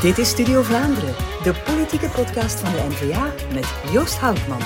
Dit 0.00 0.18
is 0.18 0.28
Studio 0.28 0.62
Vlaanderen, 0.62 1.14
de 1.42 1.54
politieke 1.64 2.08
podcast 2.08 2.60
van 2.60 2.72
de 2.72 2.86
NVA 2.88 3.32
met 3.54 3.74
Joost 3.92 4.18
Houtman. 4.18 4.58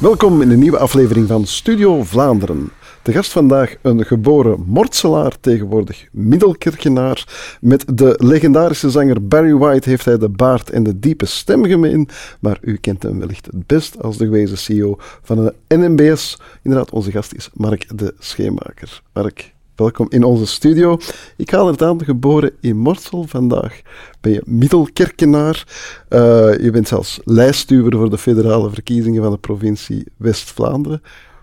Welkom 0.00 0.42
in 0.42 0.50
een 0.50 0.58
nieuwe 0.58 0.78
aflevering 0.78 1.28
van 1.28 1.46
Studio 1.46 2.02
Vlaanderen. 2.02 2.70
De 3.02 3.12
gast 3.12 3.32
vandaag 3.32 3.74
een 3.82 4.04
geboren 4.04 4.64
Mortselaar, 4.66 5.40
tegenwoordig 5.40 6.06
Middelkerkenaar. 6.12 7.26
Met 7.60 7.98
de 7.98 8.14
legendarische 8.24 8.90
zanger 8.90 9.26
Barry 9.26 9.54
White 9.54 9.88
heeft 9.88 10.04
hij 10.04 10.18
de 10.18 10.28
baard 10.28 10.70
en 10.70 10.82
de 10.82 10.98
diepe 10.98 11.26
stem 11.26 11.64
gemeen. 11.64 12.08
Maar 12.40 12.58
u 12.60 12.76
kent 12.76 13.02
hem 13.02 13.18
wellicht 13.18 13.46
het 13.46 13.66
best 13.66 14.02
als 14.02 14.16
de 14.16 14.24
gewezen 14.24 14.58
CEO 14.58 14.96
van 14.98 15.36
de 15.36 15.76
NMBS. 15.76 16.40
Inderdaad, 16.62 16.90
onze 16.90 17.10
gast 17.10 17.34
is 17.34 17.50
Mark 17.54 17.98
de 17.98 18.14
Scheemaker. 18.18 19.02
Mark, 19.12 19.52
welkom 19.78 20.06
in 20.10 20.24
onze 20.24 20.46
studio. 20.46 20.98
Ik 21.36 21.50
haal 21.50 21.66
het 21.66 21.82
aan, 21.82 22.04
geboren 22.04 22.52
in 22.60 22.76
Mortsel. 22.76 23.24
Vandaag 23.24 23.80
ben 24.20 24.32
je 24.32 24.42
Middelkerkenaar. 24.46 25.64
Uh, 26.08 26.18
je 26.58 26.70
bent 26.72 26.88
zelfs 26.88 27.20
lijststuwer 27.24 27.92
voor 27.92 28.10
de 28.10 28.18
federale 28.18 28.70
verkiezingen 28.70 29.22
van 29.22 29.32
de 29.32 29.38
provincie 29.38 30.06
West-Vlaanderen. 30.16 31.02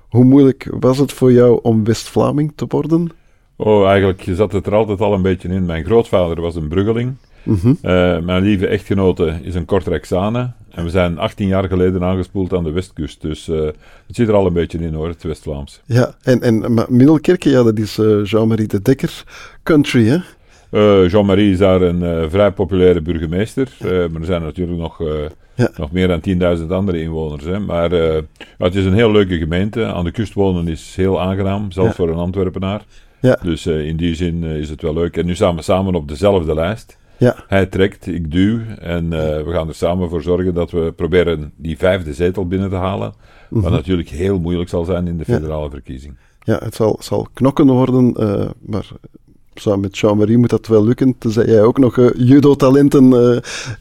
Hoe 0.09 0.23
moeilijk 0.23 0.67
was 0.79 0.97
het 0.97 1.13
voor 1.13 1.31
jou 1.31 1.59
om 1.61 1.83
West-Vlaming 1.83 2.53
te 2.55 2.65
worden? 2.67 3.09
Oh, 3.55 3.87
eigenlijk 3.87 4.25
zat 4.31 4.51
het 4.51 4.65
er 4.65 4.75
altijd 4.75 5.01
al 5.01 5.13
een 5.13 5.21
beetje 5.21 5.49
in. 5.49 5.65
Mijn 5.65 5.85
grootvader 5.85 6.41
was 6.41 6.55
een 6.55 6.67
Bruggeling. 6.67 7.13
Mhm. 7.43 7.67
Uh, 7.67 8.19
mijn 8.19 8.43
lieve 8.43 8.67
echtgenote 8.67 9.39
is 9.41 9.55
een 9.55 9.65
Kortrijksane. 9.65 10.51
En 10.75 10.83
we 10.83 10.89
zijn 10.89 11.17
18 11.17 11.47
jaar 11.47 11.67
geleden 11.67 12.03
aangespoeld 12.03 12.53
aan 12.53 12.63
de 12.63 12.71
westkust. 12.71 13.21
Dus 13.21 13.47
uh, 13.47 13.61
het 14.07 14.15
zit 14.15 14.27
er 14.27 14.33
al 14.33 14.45
een 14.45 14.53
beetje 14.53 14.77
in 14.77 14.93
hoor, 14.93 15.07
het 15.07 15.23
West-Vlaams. 15.23 15.81
Ja, 15.85 16.15
en, 16.23 16.41
en 16.41 16.85
Middelkerke, 16.89 17.49
ja, 17.49 17.63
dat 17.63 17.77
is 17.79 17.97
uh, 17.97 18.25
Jean-Marie 18.25 18.67
de 18.67 18.81
Dekker 18.81 19.23
country, 19.63 20.07
hè? 20.07 20.17
Uh, 20.71 21.09
Jean-Marie 21.09 21.51
is 21.51 21.57
daar 21.57 21.81
een 21.81 22.29
vrij 22.29 22.51
populaire 22.51 23.01
burgemeester. 23.01 23.67
maar 23.79 24.19
er 24.21 24.25
zijn 24.25 24.41
natuurlijk 24.41 24.77
nog, 24.79 24.99
Ja. 25.55 25.69
nog 25.77 25.91
meer 25.91 26.07
dan 26.07 26.57
10.000 26.59 26.65
andere 26.67 27.01
inwoners. 27.01 27.43
Hè. 27.43 27.59
Maar 27.59 27.95
ja, 27.95 28.21
het 28.57 28.75
is 28.75 28.85
een 28.85 28.93
heel 28.93 29.11
leuke 29.11 29.37
gemeente. 29.37 29.85
Aan 29.85 30.03
de 30.03 30.11
kust 30.11 30.33
wonen 30.33 30.67
is 30.67 30.93
heel 30.95 31.21
aangenaam, 31.21 31.71
zelfs 31.71 31.89
Ja. 31.89 31.95
voor 31.95 32.09
een 32.09 32.15
Antwerpenaar. 32.17 32.81
Ja. 33.21 33.39
Dus 33.43 33.65
in 33.65 33.97
die 33.97 34.15
zin 34.15 34.43
is 34.43 34.69
het 34.69 34.81
wel 34.81 34.93
leuk. 34.93 35.17
En 35.17 35.25
nu 35.25 35.35
staan 35.35 35.55
we 35.55 35.61
samen 35.61 35.95
op 35.95 36.07
dezelfde 36.07 36.53
lijst. 36.53 36.97
Ja. 37.17 37.35
Hij 37.47 37.65
trekt, 37.65 38.07
ik 38.07 38.31
duw. 38.31 38.59
En 38.79 39.03
uh, 39.05 39.09
we 39.19 39.51
gaan 39.51 39.67
er 39.67 39.75
samen 39.75 40.09
voor 40.09 40.21
zorgen 40.21 40.53
dat 40.53 40.71
we 40.71 40.93
proberen 40.95 41.51
die 41.55 41.77
vijfde 41.77 42.13
zetel 42.13 42.47
binnen 42.47 42.69
te 42.69 42.75
halen. 42.75 43.13
Mhm. 43.49 43.61
Wat 43.63 43.71
natuurlijk 43.71 44.09
heel 44.09 44.39
moeilijk 44.39 44.69
zal 44.69 44.83
zijn 44.83 45.07
in 45.07 45.17
de 45.17 45.23
Ja. 45.27 45.33
federale 45.35 45.69
verkiezing. 45.69 46.15
Ja, 46.39 46.59
het 46.63 46.75
zal, 46.75 46.97
zal 46.99 47.27
knokken 47.33 47.67
worden, 47.67 48.13
uh, 48.19 48.45
maar 48.59 48.87
samen 49.53 49.79
met 49.79 49.97
Jean-Marie 49.97 50.37
moet 50.37 50.49
dat 50.49 50.67
wel 50.67 50.83
lukken, 50.85 51.15
tenzij 51.17 51.45
jij 51.45 51.61
ook 51.63 51.77
nog 51.77 51.97
uh, 51.97 52.09
judo-talenten 52.17 53.05
uh, 53.11 53.37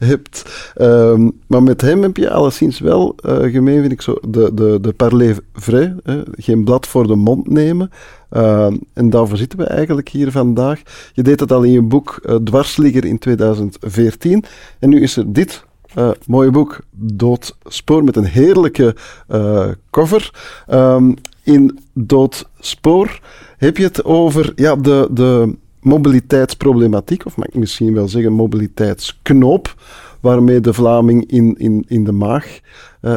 hebt. 0.09 0.71
Um, 0.81 1.31
maar 1.47 1.63
met 1.63 1.81
hem 1.81 2.01
heb 2.01 2.17
je 2.17 2.29
alleszins 2.29 2.79
wel 2.79 3.15
uh, 3.25 3.37
gemeen, 3.51 3.79
vind 3.79 3.91
ik 3.91 4.01
zo, 4.01 4.17
de, 4.27 4.51
de, 4.53 4.77
de 4.81 4.93
parler 4.93 5.37
vrai, 5.53 5.95
hè? 6.03 6.21
geen 6.31 6.63
blad 6.63 6.87
voor 6.87 7.07
de 7.07 7.15
mond 7.15 7.49
nemen. 7.49 7.89
Uh, 8.35 8.73
en 8.93 9.09
daarvoor 9.09 9.37
zitten 9.37 9.59
we 9.59 9.65
eigenlijk 9.65 10.09
hier 10.09 10.31
vandaag. 10.31 10.81
Je 11.13 11.23
deed 11.23 11.39
het 11.39 11.51
al 11.51 11.63
in 11.63 11.71
je 11.71 11.81
boek 11.81 12.19
uh, 12.23 12.35
Dwarsligger 12.35 13.05
in 13.05 13.17
2014. 13.17 14.43
En 14.79 14.89
nu 14.89 15.01
is 15.01 15.17
er 15.17 15.33
dit 15.33 15.63
uh, 15.97 16.09
mooie 16.27 16.51
boek, 16.51 16.79
Doodspoor, 16.91 18.03
met 18.03 18.15
een 18.15 18.25
heerlijke 18.25 18.95
uh, 19.31 19.67
cover. 19.89 20.31
Um, 20.71 21.13
in 21.43 21.79
Doodspoor 21.93 23.19
heb 23.57 23.77
je 23.77 23.83
het 23.83 24.03
over 24.03 24.51
ja, 24.55 24.75
de, 24.75 25.07
de 25.11 25.55
mobiliteitsproblematiek, 25.81 27.25
of 27.25 27.37
mag 27.37 27.47
ik 27.47 27.55
misschien 27.55 27.93
wel 27.93 28.07
zeggen 28.07 28.33
mobiliteitsknoop, 28.33 29.75
waarmee 30.19 30.59
de 30.59 30.73
Vlaming 30.73 31.31
in, 31.31 31.55
in, 31.57 31.85
in 31.87 32.03
de 32.03 32.11
maag 32.11 32.59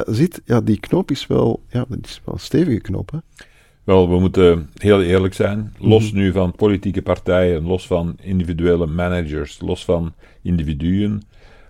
zit. 0.07 0.41
Ja, 0.45 0.61
die 0.61 0.81
knoop 0.81 1.11
is 1.11 1.27
wel, 1.27 1.63
ja, 1.69 1.85
dat 1.89 1.99
is 2.03 2.21
wel 2.25 2.35
een 2.35 2.41
stevige 2.41 2.81
knoop, 2.81 3.11
hè? 3.11 3.19
Wel, 3.89 4.09
we 4.09 4.19
moeten 4.19 4.71
heel 4.75 5.03
eerlijk 5.03 5.35
zijn. 5.35 5.75
Los 5.79 6.13
nu 6.13 6.33
van 6.33 6.53
politieke 6.53 7.03
partijen, 7.03 7.63
los 7.63 7.87
van 7.87 8.17
individuele 8.21 8.87
managers, 8.87 9.61
los 9.61 9.85
van 9.85 10.15
individuen, 10.43 11.23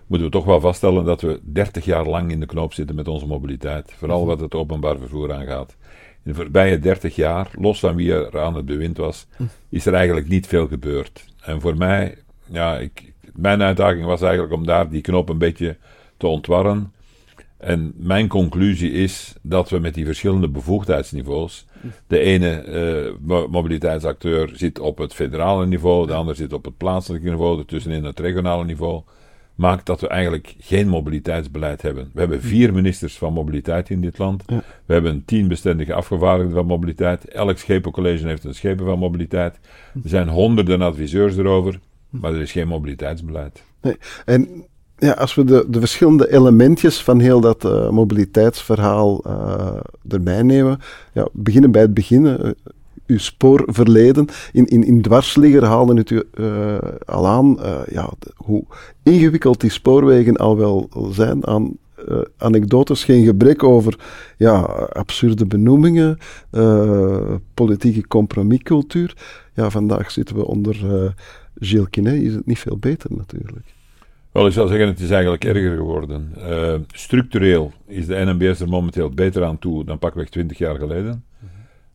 moeten 0.07 0.27
we 0.27 0.33
toch 0.33 0.45
wel 0.45 0.59
vaststellen 0.59 1.05
dat 1.05 1.21
we 1.21 1.39
30 1.43 1.85
jaar 1.85 2.05
lang 2.05 2.31
in 2.31 2.39
de 2.39 2.45
knoop 2.45 2.73
zitten 2.73 2.95
met 2.95 3.07
onze 3.07 3.25
mobiliteit. 3.25 3.93
Vooral 3.97 4.25
wat 4.25 4.39
het 4.39 4.53
openbaar 4.53 4.97
vervoer 4.97 5.33
aangaat. 5.33 5.75
In 6.23 6.31
de 6.31 6.33
voorbije 6.33 6.79
30 6.79 7.15
jaar, 7.15 7.51
los 7.59 7.79
van 7.79 7.95
wie 7.95 8.13
er 8.13 8.39
aan 8.39 8.55
het 8.55 8.65
bewind 8.65 8.97
was, 8.97 9.27
is 9.69 9.85
er 9.85 9.93
eigenlijk 9.93 10.27
niet 10.27 10.47
veel 10.47 10.67
gebeurd. 10.67 11.25
En 11.41 11.61
voor 11.61 11.77
mij, 11.77 12.17
ja, 12.45 12.77
ik, 12.77 13.13
mijn 13.33 13.61
uitdaging 13.61 14.05
was 14.05 14.21
eigenlijk 14.21 14.53
om 14.53 14.65
daar 14.65 14.89
die 14.89 15.01
knoop 15.01 15.29
een 15.29 15.37
beetje 15.37 15.77
te 16.17 16.27
ontwarren. 16.27 16.91
En 17.57 17.93
mijn 17.95 18.27
conclusie 18.27 18.91
is 18.91 19.35
dat 19.41 19.69
we 19.69 19.79
met 19.79 19.93
die 19.93 20.05
verschillende 20.05 20.49
bevoegdheidsniveaus. 20.49 21.65
De 22.07 22.19
ene 22.19 22.65
uh, 23.23 23.45
mobiliteitsacteur 23.47 24.49
zit 24.53 24.79
op 24.79 24.97
het 24.97 25.13
federale 25.13 25.65
niveau, 25.65 26.07
de 26.07 26.13
ander 26.13 26.35
zit 26.35 26.53
op 26.53 26.65
het 26.65 26.77
plaatselijke 26.77 27.29
niveau, 27.29 27.59
ertussenin 27.59 28.03
het 28.03 28.19
regionale 28.19 28.65
niveau. 28.65 29.01
Maakt 29.55 29.85
dat 29.85 30.01
we 30.01 30.07
eigenlijk 30.07 30.55
geen 30.59 30.87
mobiliteitsbeleid 30.87 31.81
hebben. 31.81 32.09
We 32.13 32.19
hebben 32.19 32.41
vier 32.41 32.73
ministers 32.73 33.17
van 33.17 33.33
mobiliteit 33.33 33.89
in 33.89 34.01
dit 34.01 34.17
land. 34.17 34.43
Ja. 34.47 34.63
We 34.85 34.93
hebben 34.93 35.25
tien 35.25 35.47
bestendige 35.47 35.93
afgevaardigden 35.93 36.55
van 36.55 36.65
mobiliteit. 36.65 37.25
Elk 37.25 37.57
schepencollege 37.57 38.27
heeft 38.27 38.43
een 38.43 38.53
schepen 38.53 38.85
van 38.85 38.99
mobiliteit. 38.99 39.59
Er 40.03 40.09
zijn 40.09 40.27
honderden 40.27 40.81
adviseurs 40.81 41.37
erover, 41.37 41.79
maar 42.09 42.33
er 42.33 42.41
is 42.41 42.51
geen 42.51 42.67
mobiliteitsbeleid. 42.67 43.63
Nee. 43.81 43.97
En 44.25 44.65
ja, 44.99 45.11
als 45.11 45.35
we 45.35 45.43
de, 45.43 45.65
de 45.69 45.79
verschillende 45.79 46.31
elementjes 46.31 47.03
van 47.03 47.19
heel 47.19 47.39
dat 47.39 47.65
uh, 47.65 47.89
mobiliteitsverhaal 47.89 49.23
uh, 49.27 49.67
erbij 50.07 50.43
nemen, 50.43 50.79
ja, 51.13 51.27
beginnen 51.31 51.71
bij 51.71 51.81
het 51.81 51.93
begin. 51.93 52.25
Uh, 52.25 52.49
uw 53.07 53.17
spoorverleden. 53.17 54.27
In, 54.51 54.65
in, 54.65 54.83
in 54.83 55.01
dwarsligger 55.01 55.65
haalde 55.65 55.93
het 55.93 56.09
u 56.09 56.23
al 57.05 57.27
aan 57.27 57.57
ja, 57.91 58.09
hoe 58.35 58.63
ingewikkeld 59.03 59.61
die 59.61 59.69
spoorwegen 59.69 60.37
al 60.37 60.57
wel 60.57 60.89
zijn 61.11 61.47
aan 61.47 61.77
anekdotes, 62.37 63.03
geen 63.03 63.25
gebrek 63.25 63.63
over 63.63 63.99
ja, 64.37 64.59
absurde 64.93 65.45
benoemingen, 65.45 66.17
politieke 67.53 68.07
compromiscultuur. 68.07 69.17
Ja, 69.53 69.69
vandaag 69.69 70.11
zitten 70.11 70.35
we 70.35 70.45
onder 70.45 70.75
Gilles 71.55 71.89
Quinet, 71.89 72.21
is 72.21 72.33
het 72.33 72.45
niet 72.45 72.59
veel 72.59 72.77
beter 72.77 73.09
natuurlijk. 73.15 73.77
Wel, 74.31 74.47
ik 74.47 74.53
zou 74.53 74.67
zeggen, 74.67 74.87
het 74.87 74.99
is 74.99 75.09
eigenlijk 75.09 75.45
erger 75.45 75.75
geworden. 75.75 76.33
Uh, 76.37 76.73
structureel 76.91 77.71
is 77.87 78.05
de 78.05 78.15
NMBS 78.15 78.59
er 78.59 78.69
momenteel 78.69 79.09
beter 79.09 79.43
aan 79.43 79.59
toe 79.59 79.85
dan 79.85 79.99
pakweg 79.99 80.29
20 80.29 80.57
jaar 80.57 80.75
geleden. 80.75 81.25
-hmm. 81.39 81.49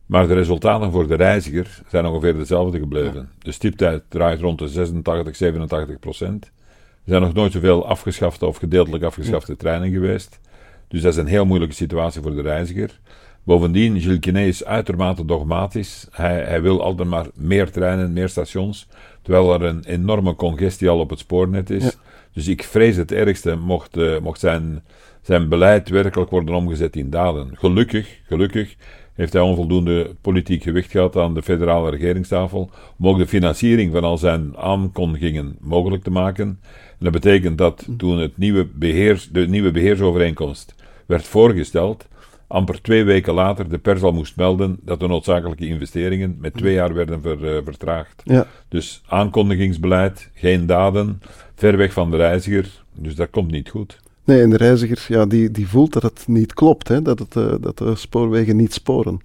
Maar 0.05 0.27
de 0.27 0.33
resultaten 0.33 0.91
voor 0.91 1.07
de 1.07 1.15
reiziger 1.15 1.81
zijn 1.87 2.05
ongeveer 2.05 2.37
dezelfde 2.37 2.79
gebleven. 2.79 3.21
Ja. 3.21 3.27
De 3.39 3.51
stiptijd 3.51 4.03
draait 4.07 4.39
rond 4.39 4.59
de 4.59 4.67
86, 4.67 5.35
87 5.35 5.99
procent. 5.99 6.45
Er 6.45 7.11
zijn 7.11 7.21
nog 7.21 7.33
nooit 7.33 7.51
zoveel 7.51 7.87
afgeschafte 7.87 8.45
of 8.45 8.57
gedeeltelijk 8.57 9.03
afgeschafte 9.03 9.51
ja. 9.51 9.57
treinen 9.57 9.91
geweest. 9.91 10.39
Dus 10.87 11.01
dat 11.01 11.13
is 11.13 11.19
een 11.19 11.27
heel 11.27 11.45
moeilijke 11.45 11.75
situatie 11.75 12.21
voor 12.21 12.35
de 12.35 12.41
reiziger. 12.41 12.99
Bovendien, 13.43 14.01
Gilles 14.01 14.19
Quinet 14.19 14.47
is 14.47 14.65
uitermate 14.65 15.25
dogmatisch. 15.25 16.07
Hij, 16.11 16.43
hij 16.43 16.61
wil 16.61 16.83
altijd 16.83 17.09
maar 17.09 17.25
meer 17.35 17.71
treinen, 17.71 18.13
meer 18.13 18.29
stations. 18.29 18.87
Terwijl 19.21 19.53
er 19.53 19.61
een 19.61 19.83
enorme 19.83 20.35
congestie 20.35 20.89
al 20.89 20.99
op 20.99 21.09
het 21.09 21.19
spoornet 21.19 21.69
is. 21.69 21.83
Ja. 21.83 21.91
Dus 22.35 22.47
ik 22.47 22.63
vrees 22.63 22.95
het 22.95 23.11
ergste 23.11 23.55
mocht, 23.55 23.97
uh, 23.97 24.19
mocht 24.19 24.39
zijn, 24.39 24.83
zijn 25.21 25.49
beleid 25.49 25.89
werkelijk 25.89 26.29
worden 26.29 26.55
omgezet 26.55 26.95
in 26.95 27.09
daden. 27.09 27.49
Gelukkig, 27.53 28.19
gelukkig 28.27 28.75
heeft 29.13 29.33
hij 29.33 29.41
onvoldoende 29.41 30.15
politiek 30.21 30.63
gewicht 30.63 30.91
gehad 30.91 31.17
aan 31.17 31.33
de 31.33 31.41
federale 31.41 31.89
regeringstafel 31.89 32.69
om 32.97 33.07
ook 33.07 33.17
de 33.17 33.27
financiering 33.27 33.91
van 33.91 34.03
al 34.03 34.17
zijn 34.17 34.57
aankondigingen 34.57 35.55
mogelijk 35.59 36.03
te 36.03 36.11
maken. 36.11 36.59
En 36.89 36.97
dat 36.99 37.11
betekent 37.11 37.57
dat 37.57 37.87
toen 37.97 38.17
het 38.17 38.37
nieuwe 38.37 38.67
beheers, 38.73 39.29
de 39.29 39.47
nieuwe 39.47 39.71
beheersovereenkomst 39.71 40.75
werd 41.05 41.23
voorgesteld, 41.23 42.07
amper 42.47 42.81
twee 42.81 43.03
weken 43.03 43.33
later 43.33 43.69
de 43.69 43.77
pers 43.77 44.01
al 44.01 44.13
moest 44.13 44.35
melden 44.35 44.77
dat 44.81 44.99
de 44.99 45.07
noodzakelijke 45.07 45.67
investeringen 45.67 46.37
met 46.39 46.53
twee 46.53 46.73
jaar 46.73 46.93
werden 46.93 47.21
ver, 47.21 47.55
uh, 47.55 47.61
vertraagd. 47.63 48.21
Ja. 48.23 48.47
Dus 48.69 49.01
aankondigingsbeleid, 49.07 50.29
geen 50.33 50.65
daden, 50.65 51.21
ver 51.55 51.77
weg 51.77 51.93
van 51.93 52.11
de 52.11 52.17
reiziger, 52.17 52.83
dus 52.93 53.15
dat 53.15 53.29
komt 53.29 53.51
niet 53.51 53.69
goed. 53.69 53.99
Nee, 54.23 54.41
en 54.41 54.49
de 54.49 54.57
reiziger 54.57 55.05
ja, 55.07 55.25
die, 55.25 55.51
die 55.51 55.67
voelt 55.67 55.93
dat 55.93 56.03
het 56.03 56.23
niet 56.27 56.53
klopt, 56.53 56.87
hè? 56.87 57.01
Dat, 57.01 57.19
het, 57.19 57.35
uh, 57.35 57.53
dat 57.59 57.77
de 57.77 57.95
spoorwegen 57.95 58.55
niet 58.55 58.73
sporen. 58.73 59.19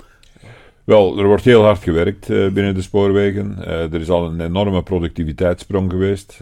Wel, 0.85 1.19
er 1.19 1.27
wordt 1.27 1.45
heel 1.45 1.63
hard 1.63 1.83
gewerkt 1.83 2.29
uh, 2.29 2.53
binnen 2.53 2.75
de 2.75 2.83
spoorwegen. 2.83 3.57
Uh, 3.59 3.93
er 3.93 4.01
is 4.01 4.11
al 4.11 4.27
een 4.27 4.41
enorme 4.41 4.83
productiviteitssprong 4.83 5.91
geweest. 5.91 6.41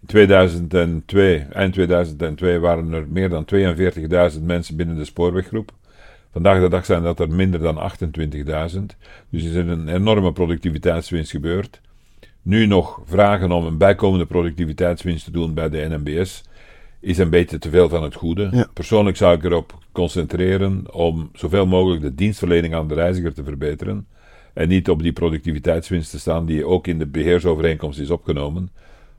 in 0.00 0.06
2002, 0.06 1.46
eind 1.52 1.72
2002 1.72 2.58
waren 2.58 2.92
er 2.92 3.06
meer 3.08 3.28
dan 3.28 3.46
42.000 4.34 4.42
mensen 4.42 4.76
binnen 4.76 4.96
de 4.96 5.04
spoorweggroep. 5.04 5.72
Vandaag 6.32 6.60
de 6.60 6.68
dag 6.68 6.84
zijn 6.84 7.02
dat 7.02 7.20
er 7.20 7.30
minder 7.30 7.60
dan 7.60 7.92
28.000. 8.76 8.80
Dus 9.30 9.44
er 9.44 9.48
is 9.48 9.54
een 9.54 9.88
enorme 9.88 10.32
productiviteitswinst 10.32 11.30
gebeurd. 11.30 11.80
Nu 12.44 12.66
nog 12.66 13.00
vragen 13.04 13.52
om 13.52 13.66
een 13.66 13.78
bijkomende 13.78 14.26
productiviteitswinst 14.26 15.24
te 15.24 15.30
doen 15.30 15.54
bij 15.54 15.68
de 15.68 15.86
NMBS, 15.88 16.42
is 17.00 17.18
een 17.18 17.30
beetje 17.30 17.58
te 17.58 17.70
veel 17.70 17.88
van 17.88 18.02
het 18.02 18.14
goede. 18.14 18.48
Ja. 18.52 18.66
Persoonlijk 18.72 19.16
zou 19.16 19.36
ik 19.36 19.44
erop 19.44 19.78
concentreren 19.92 20.94
om 20.94 21.30
zoveel 21.32 21.66
mogelijk 21.66 22.02
de 22.02 22.14
dienstverlening 22.14 22.74
aan 22.74 22.88
de 22.88 22.94
reiziger 22.94 23.34
te 23.34 23.44
verbeteren. 23.44 24.06
En 24.54 24.68
niet 24.68 24.88
op 24.90 25.02
die 25.02 25.12
productiviteitswinst 25.12 26.10
te 26.10 26.18
staan 26.18 26.46
die 26.46 26.66
ook 26.66 26.86
in 26.86 26.98
de 26.98 27.06
beheersovereenkomst 27.06 27.98
is 27.98 28.10
opgenomen. 28.10 28.70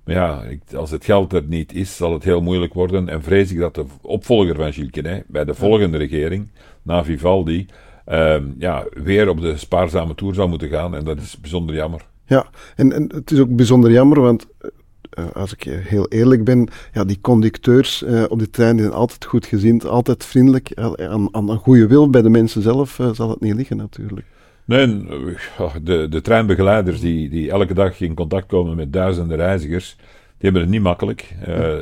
Maar 0.03 0.15
ja, 0.15 0.41
ik- 0.43 0.73
als 0.73 0.91
het 0.91 1.05
geld 1.05 1.33
er 1.33 1.43
niet 1.47 1.73
is, 1.73 1.95
zal 1.95 2.13
het 2.13 2.23
heel 2.23 2.41
moeilijk 2.41 2.73
worden. 2.73 3.09
En 3.09 3.23
vrees 3.23 3.51
ik 3.51 3.59
dat 3.59 3.75
de 3.75 3.85
opvolger 4.01 4.55
van 4.55 4.73
Gilles 4.73 4.91
Quesnay 4.91 5.23
bij 5.27 5.45
de 5.45 5.53
volgende 5.53 5.97
regering, 5.97 6.47
na 6.81 7.03
Vivaldi, 7.03 7.65
ehm, 8.05 8.43
ja, 8.57 8.85
weer 8.93 9.29
op 9.29 9.41
de 9.41 9.57
spaarzame 9.57 10.15
toer 10.15 10.33
zal 10.33 10.47
moeten 10.47 10.69
gaan. 10.69 10.95
En 10.95 11.03
dat 11.03 11.17
is 11.19 11.37
bijzonder 11.39 11.75
jammer. 11.75 12.01
Ja, 12.25 12.45
en, 12.75 12.91
en 12.91 13.09
het 13.13 13.31
is 13.31 13.39
ook 13.39 13.55
bijzonder 13.55 13.91
jammer, 13.91 14.21
want 14.21 14.45
eh, 15.15 15.25
als 15.33 15.53
ik 15.53 15.63
heel 15.63 16.07
eerlijk 16.07 16.43
ben, 16.43 16.67
ja, 16.93 17.03
die 17.03 17.21
conducteurs 17.21 18.03
eh, 18.03 18.23
op 18.27 18.39
de 18.39 18.49
trein 18.49 18.75
die 18.75 18.85
zijn 18.85 18.97
altijd 18.97 19.25
goed 19.25 19.45
gezind, 19.45 19.85
altijd 19.85 20.25
vriendelijk. 20.25 20.69
Eh, 20.69 20.91
aan, 20.93 21.27
aan 21.31 21.49
een 21.49 21.57
goede 21.57 21.87
wil 21.87 22.09
bij 22.09 22.21
de 22.21 22.29
mensen 22.29 22.61
zelf 22.61 22.99
zal 23.11 23.29
het 23.29 23.41
niet 23.41 23.55
liggen 23.55 23.77
natuurlijk. 23.77 24.25
Nee, 24.65 25.07
eh, 25.57 25.75
de, 25.83 26.07
de 26.09 26.21
treinbegeleiders 26.21 26.99
die, 26.99 27.29
die 27.29 27.51
elke 27.51 27.73
dag 27.73 27.99
in 27.99 28.13
contact 28.13 28.47
komen 28.47 28.75
met 28.75 28.93
duizenden 28.93 29.37
reizigers, 29.37 29.95
die 29.97 30.51
hebben 30.51 30.61
het 30.61 30.71
niet 30.71 30.81
makkelijk. 30.81 31.35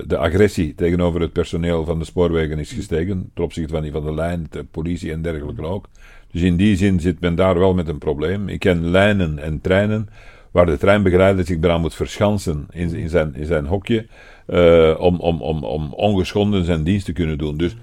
De 0.07 0.17
agressie 0.17 0.75
tegenover 0.75 1.21
het 1.21 1.33
personeel 1.33 1.85
van 1.85 1.99
de 1.99 2.05
spoorwegen 2.05 2.59
is 2.59 2.71
gestegen, 2.71 3.31
ten 3.33 3.43
opzichte 3.43 3.73
van 3.73 3.81
die 3.81 3.91
van 3.91 4.05
de 4.05 4.13
lijn, 4.13 4.47
de 4.49 4.63
politie 4.63 5.11
en 5.11 5.21
dergelijke 5.21 5.61
ook. 5.61 5.85
Dus 6.31 6.41
in 6.41 6.55
die 6.55 6.75
zin 6.75 6.99
zit 6.99 7.19
men 7.19 7.35
daar 7.35 7.59
wel 7.59 7.73
met 7.73 7.87
een 7.87 7.97
probleem. 7.97 8.49
Ik 8.49 8.59
ken 8.59 8.89
lijnen 8.89 9.39
en 9.39 9.61
treinen 9.61 10.09
waar 10.53 10.65
de 10.65 10.77
treinbegeleider 10.77 11.45
zich 11.45 11.57
eraan 11.61 11.81
moet 11.81 11.95
verschansen 11.95 12.67
in, 12.71 12.95
in, 12.95 13.09
zijn, 13.09 13.35
in 13.35 13.45
zijn 13.45 13.65
hokje, 13.65 14.05
eh, 14.45 14.95
om, 14.97 15.19
om, 15.19 15.41
om, 15.41 15.63
om 15.63 15.93
ongeschonden 15.93 16.65
zijn 16.65 16.83
dienst 16.83 17.05
te 17.05 17.13
kunnen 17.13 17.37
doen. 17.37 17.57
Dus 17.57 17.75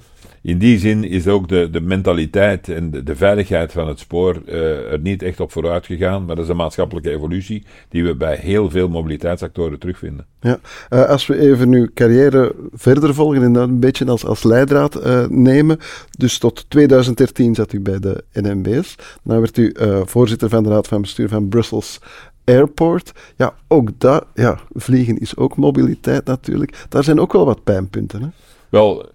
in 0.43 0.59
die 0.59 0.79
zin 0.79 1.05
is 1.05 1.27
ook 1.27 1.49
de, 1.49 1.69
de 1.71 1.81
mentaliteit 1.81 2.69
en 2.69 2.91
de, 2.91 3.03
de 3.03 3.17
veiligheid 3.17 3.73
van 3.73 3.89
het 3.89 3.99
spoor 3.99 4.43
eh, 4.47 4.93
er 4.93 4.99
niet 4.99 5.23
echt 5.23 5.41
op 5.41 5.53
vooruit 5.53 5.87
gegaan. 5.87 6.25
Maar 6.25 6.37
dat 6.37 6.45
is 6.45 6.51
een 6.51 6.57
maatschappelijke 6.57 7.11
evolutie 7.11 7.65
die 7.89 8.05
we 8.05 8.15
bij 8.15 8.37
heel 8.37 8.71
veel 8.71 8.89
mobiliteitsactoren 8.89 9.79
terugvinden. 9.79 10.27
Ja. 10.41 10.59
Eh, 10.89 11.05
als 11.05 11.27
we 11.27 11.39
even 11.39 11.73
uw 11.73 11.89
carrière 11.95 12.55
verder 12.73 13.15
volgen 13.15 13.43
en 13.43 13.53
dat 13.53 13.69
een 13.69 13.81
beetje 13.81 14.07
als, 14.07 14.25
als 14.25 14.43
leidraad 14.43 15.29
nemen. 15.31 15.79
Dus 16.19 16.39
tot 16.39 16.65
2013 16.69 17.55
zat 17.55 17.73
u 17.73 17.81
bij 17.81 17.99
de 17.99 18.25
NMBS. 18.33 18.95
Dan 19.23 19.41
werd 19.41 19.57
u 19.57 19.75
voorzitter 20.05 20.49
van 20.49 20.63
de 20.63 20.69
raad 20.69 20.89
van 20.89 21.01
bestuur 21.01 21.29
van 21.29 21.49
Brussels 21.49 22.01
Airport. 22.51 23.13
Ja, 23.37 23.55
ook 23.69 23.91
dat, 23.99 24.27
ja, 24.35 24.59
vliegen 24.73 25.19
is 25.19 25.37
ook 25.37 25.57
mobiliteit 25.57 26.25
natuurlijk. 26.25 26.87
Daar 26.89 27.05
zijn 27.05 27.21
ook 27.21 27.33
wel 27.33 27.45
wat 27.45 27.65
pijnpunten. 27.65 28.23
Hè? 28.23 28.29
Wel, 28.69 29.09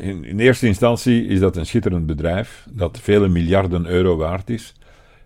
in, 0.00 0.24
in 0.24 0.38
eerste 0.38 0.66
instantie 0.66 1.26
is 1.26 1.40
dat 1.40 1.56
een 1.56 1.66
schitterend 1.66 2.06
bedrijf 2.06 2.66
dat 2.70 2.98
vele 2.98 3.28
miljarden 3.28 3.86
euro 3.86 4.16
waard 4.16 4.50
is. 4.50 4.74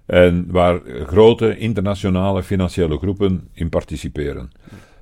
En 0.06 0.46
waar 0.50 0.80
grote 1.06 1.58
internationale 1.58 2.42
financiële 2.42 2.98
groepen 2.98 3.48
in 3.52 3.68
participeren. 3.68 4.50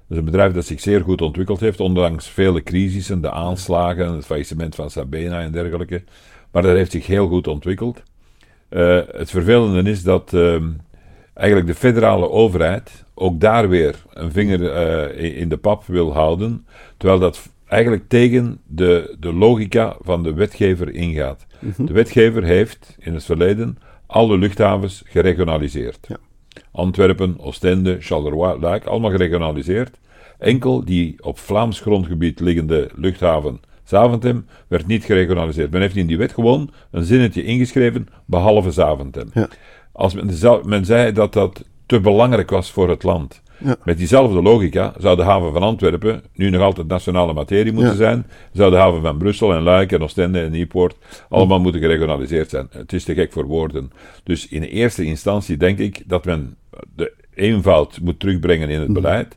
Is 0.09 0.17
een 0.17 0.25
bedrijf 0.25 0.53
dat 0.53 0.65
zich 0.65 0.81
zeer 0.81 1.01
goed 1.01 1.21
ontwikkeld 1.21 1.61
heeft, 1.61 1.81
ondanks 1.81 2.29
vele 2.29 2.63
crisissen, 2.63 3.21
de 3.21 3.31
aanslagen, 3.31 4.15
het 4.15 4.27
faillissement 4.27 4.75
van 4.75 4.91
Sabena 4.91 5.41
en 5.41 5.53
dergelijke. 5.53 6.03
Maar 6.51 6.63
dat 6.63 6.77
heeft 6.77 6.91
zich 6.91 7.07
heel 7.07 7.29
goed 7.29 7.49
ontwikkeld. 7.49 8.03
Eh, 8.69 9.01
het 9.11 9.31
vervelende 9.31 9.91
is 9.91 10.03
dat 10.03 10.33
ehm, 10.33 10.69
eigenlijk 11.35 11.67
de 11.69 11.75
federale 11.75 12.31
overheid 12.31 13.05
ook 13.15 13.41
daar 13.41 13.69
weer 13.69 14.03
een 14.13 14.33
vinger 14.33 14.71
eh, 14.73 15.41
in- 15.41 15.49
de 15.49 15.57
pap 15.57 15.85
wil 15.87 16.13
houden, 16.13 16.67
terwijl 16.97 17.21
dat 17.21 17.49
eigenlijk 17.67 18.09
tegen 18.09 18.61
de, 18.67 19.17
de 19.21 19.33
logica 19.33 19.97
van 20.01 20.23
de 20.23 20.33
wetgever 20.35 20.95
ingaat. 20.95 21.47
De 21.77 21.93
wetgever 21.93 22.43
heeft 22.45 22.97
in 22.99 23.15
het 23.15 23.25
verleden 23.25 23.79
alle 24.07 24.39
luchthavens 24.39 25.03
geregionaliseerd. 25.07 26.07
Ja. 26.09 26.17
Antwerpen, 26.73 27.37
Oostende, 27.41 27.97
Charleroi, 28.01 28.61
Luik, 28.61 28.85
allemaal 28.85 29.11
geregionaliseerd. 29.11 29.99
Enkel 30.39 30.85
die 30.85 31.17
op 31.25 31.39
Vlaams 31.39 31.81
grondgebied 31.81 32.41
liggende 32.41 32.91
luchthaven 32.95 33.61
Zaventem 33.85 34.47
werd 34.69 34.87
niet 34.87 35.05
geregionaliseerd. 35.05 35.71
Men 35.71 35.81
heeft 35.81 35.97
in 35.97 36.07
die 36.07 36.19
wet 36.19 36.33
gewoon 36.33 36.71
een 36.91 37.05
zinnetje 37.05 37.45
ingeschreven, 37.45 38.09
behalve 38.25 38.71
Zaventem. 38.71 39.31
Ja. 39.35 39.49
Als 39.97 40.15
men, 40.65 40.85
zei 40.85 41.13
dat 41.13 41.33
dat 41.33 41.65
te 41.87 42.01
belangrijk 42.01 42.51
was 42.51 42.71
voor 42.71 42.89
het 42.89 43.03
land. 43.03 43.43
Ja. 43.59 43.77
Met 43.85 43.99
diezelfde 43.99 44.43
logica 44.43 44.93
zou 44.99 45.17
de 45.17 45.23
haven 45.23 45.53
van 45.53 45.63
Antwerpen 45.63 46.23
nu 46.35 46.51
nog 46.51 46.61
altijd 46.63 46.87
nationale 46.87 47.33
materie 47.33 47.73
moeten 47.73 47.91
Ja. 47.91 47.97
zijn. 47.97 48.27
Zou 48.53 48.71
de 48.71 48.77
haven 48.77 49.03
van 49.03 49.19
Brussel 49.19 49.55
en 49.55 49.63
Luik 49.63 49.93
en 49.93 50.03
Oostende 50.03 50.41
en 50.41 50.51
Nieuwpoort 50.51 50.97
allemaal 51.29 51.61
moeten 51.61 51.81
geregionaliseerd 51.81 52.51
zijn. 52.51 52.67
Het 52.71 52.93
is 52.93 53.05
te 53.05 53.15
gek 53.15 53.33
voor 53.33 53.45
woorden. 53.45 53.93
Dus 54.25 54.49
in 54.49 54.63
eerste 54.63 55.05
instantie 55.05 55.57
denk 55.57 55.79
ik 55.79 56.03
dat 56.07 56.25
men 56.25 56.57
de 56.97 57.13
eenvoud 57.35 57.99
moet 58.03 58.21
terugbrengen 58.21 58.69
in 58.69 58.81
het 58.81 58.93
beleid. 58.93 59.37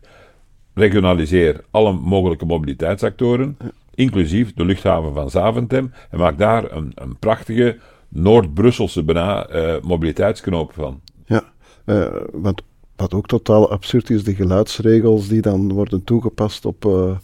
Regionaliseer 0.73 1.63
alle 1.71 1.93
mogelijke 1.93 2.45
mobiliteitsactoren, 2.45 3.57
inclusief 3.95 4.53
de 4.53 4.65
luchthaven 4.65 5.13
van 5.13 5.29
Zaventem, 5.29 5.93
en 6.09 6.19
maak 6.19 6.37
daar 6.37 6.71
een, 6.71 6.91
een 6.95 7.17
prachtige 7.19 7.77
Noord-Brusselse 8.09 9.03
bijna 9.03 9.47
eh, 9.47 9.81
mobiliteitsknoop 9.81 10.73
van. 10.73 11.01
Ja, 11.25 11.43
eh, 11.85 12.05
want 12.31 12.61
wat 12.95 13.13
ook 13.13 13.27
totaal 13.27 13.71
absurd 13.71 14.09
is, 14.09 14.23
de 14.23 14.35
geluidsregels 14.35 15.27
die 15.27 15.41
dan 15.41 15.73
worden 15.73 16.03
toegepast 16.03 16.65
op, 16.65 16.85
eh, 16.85 17.17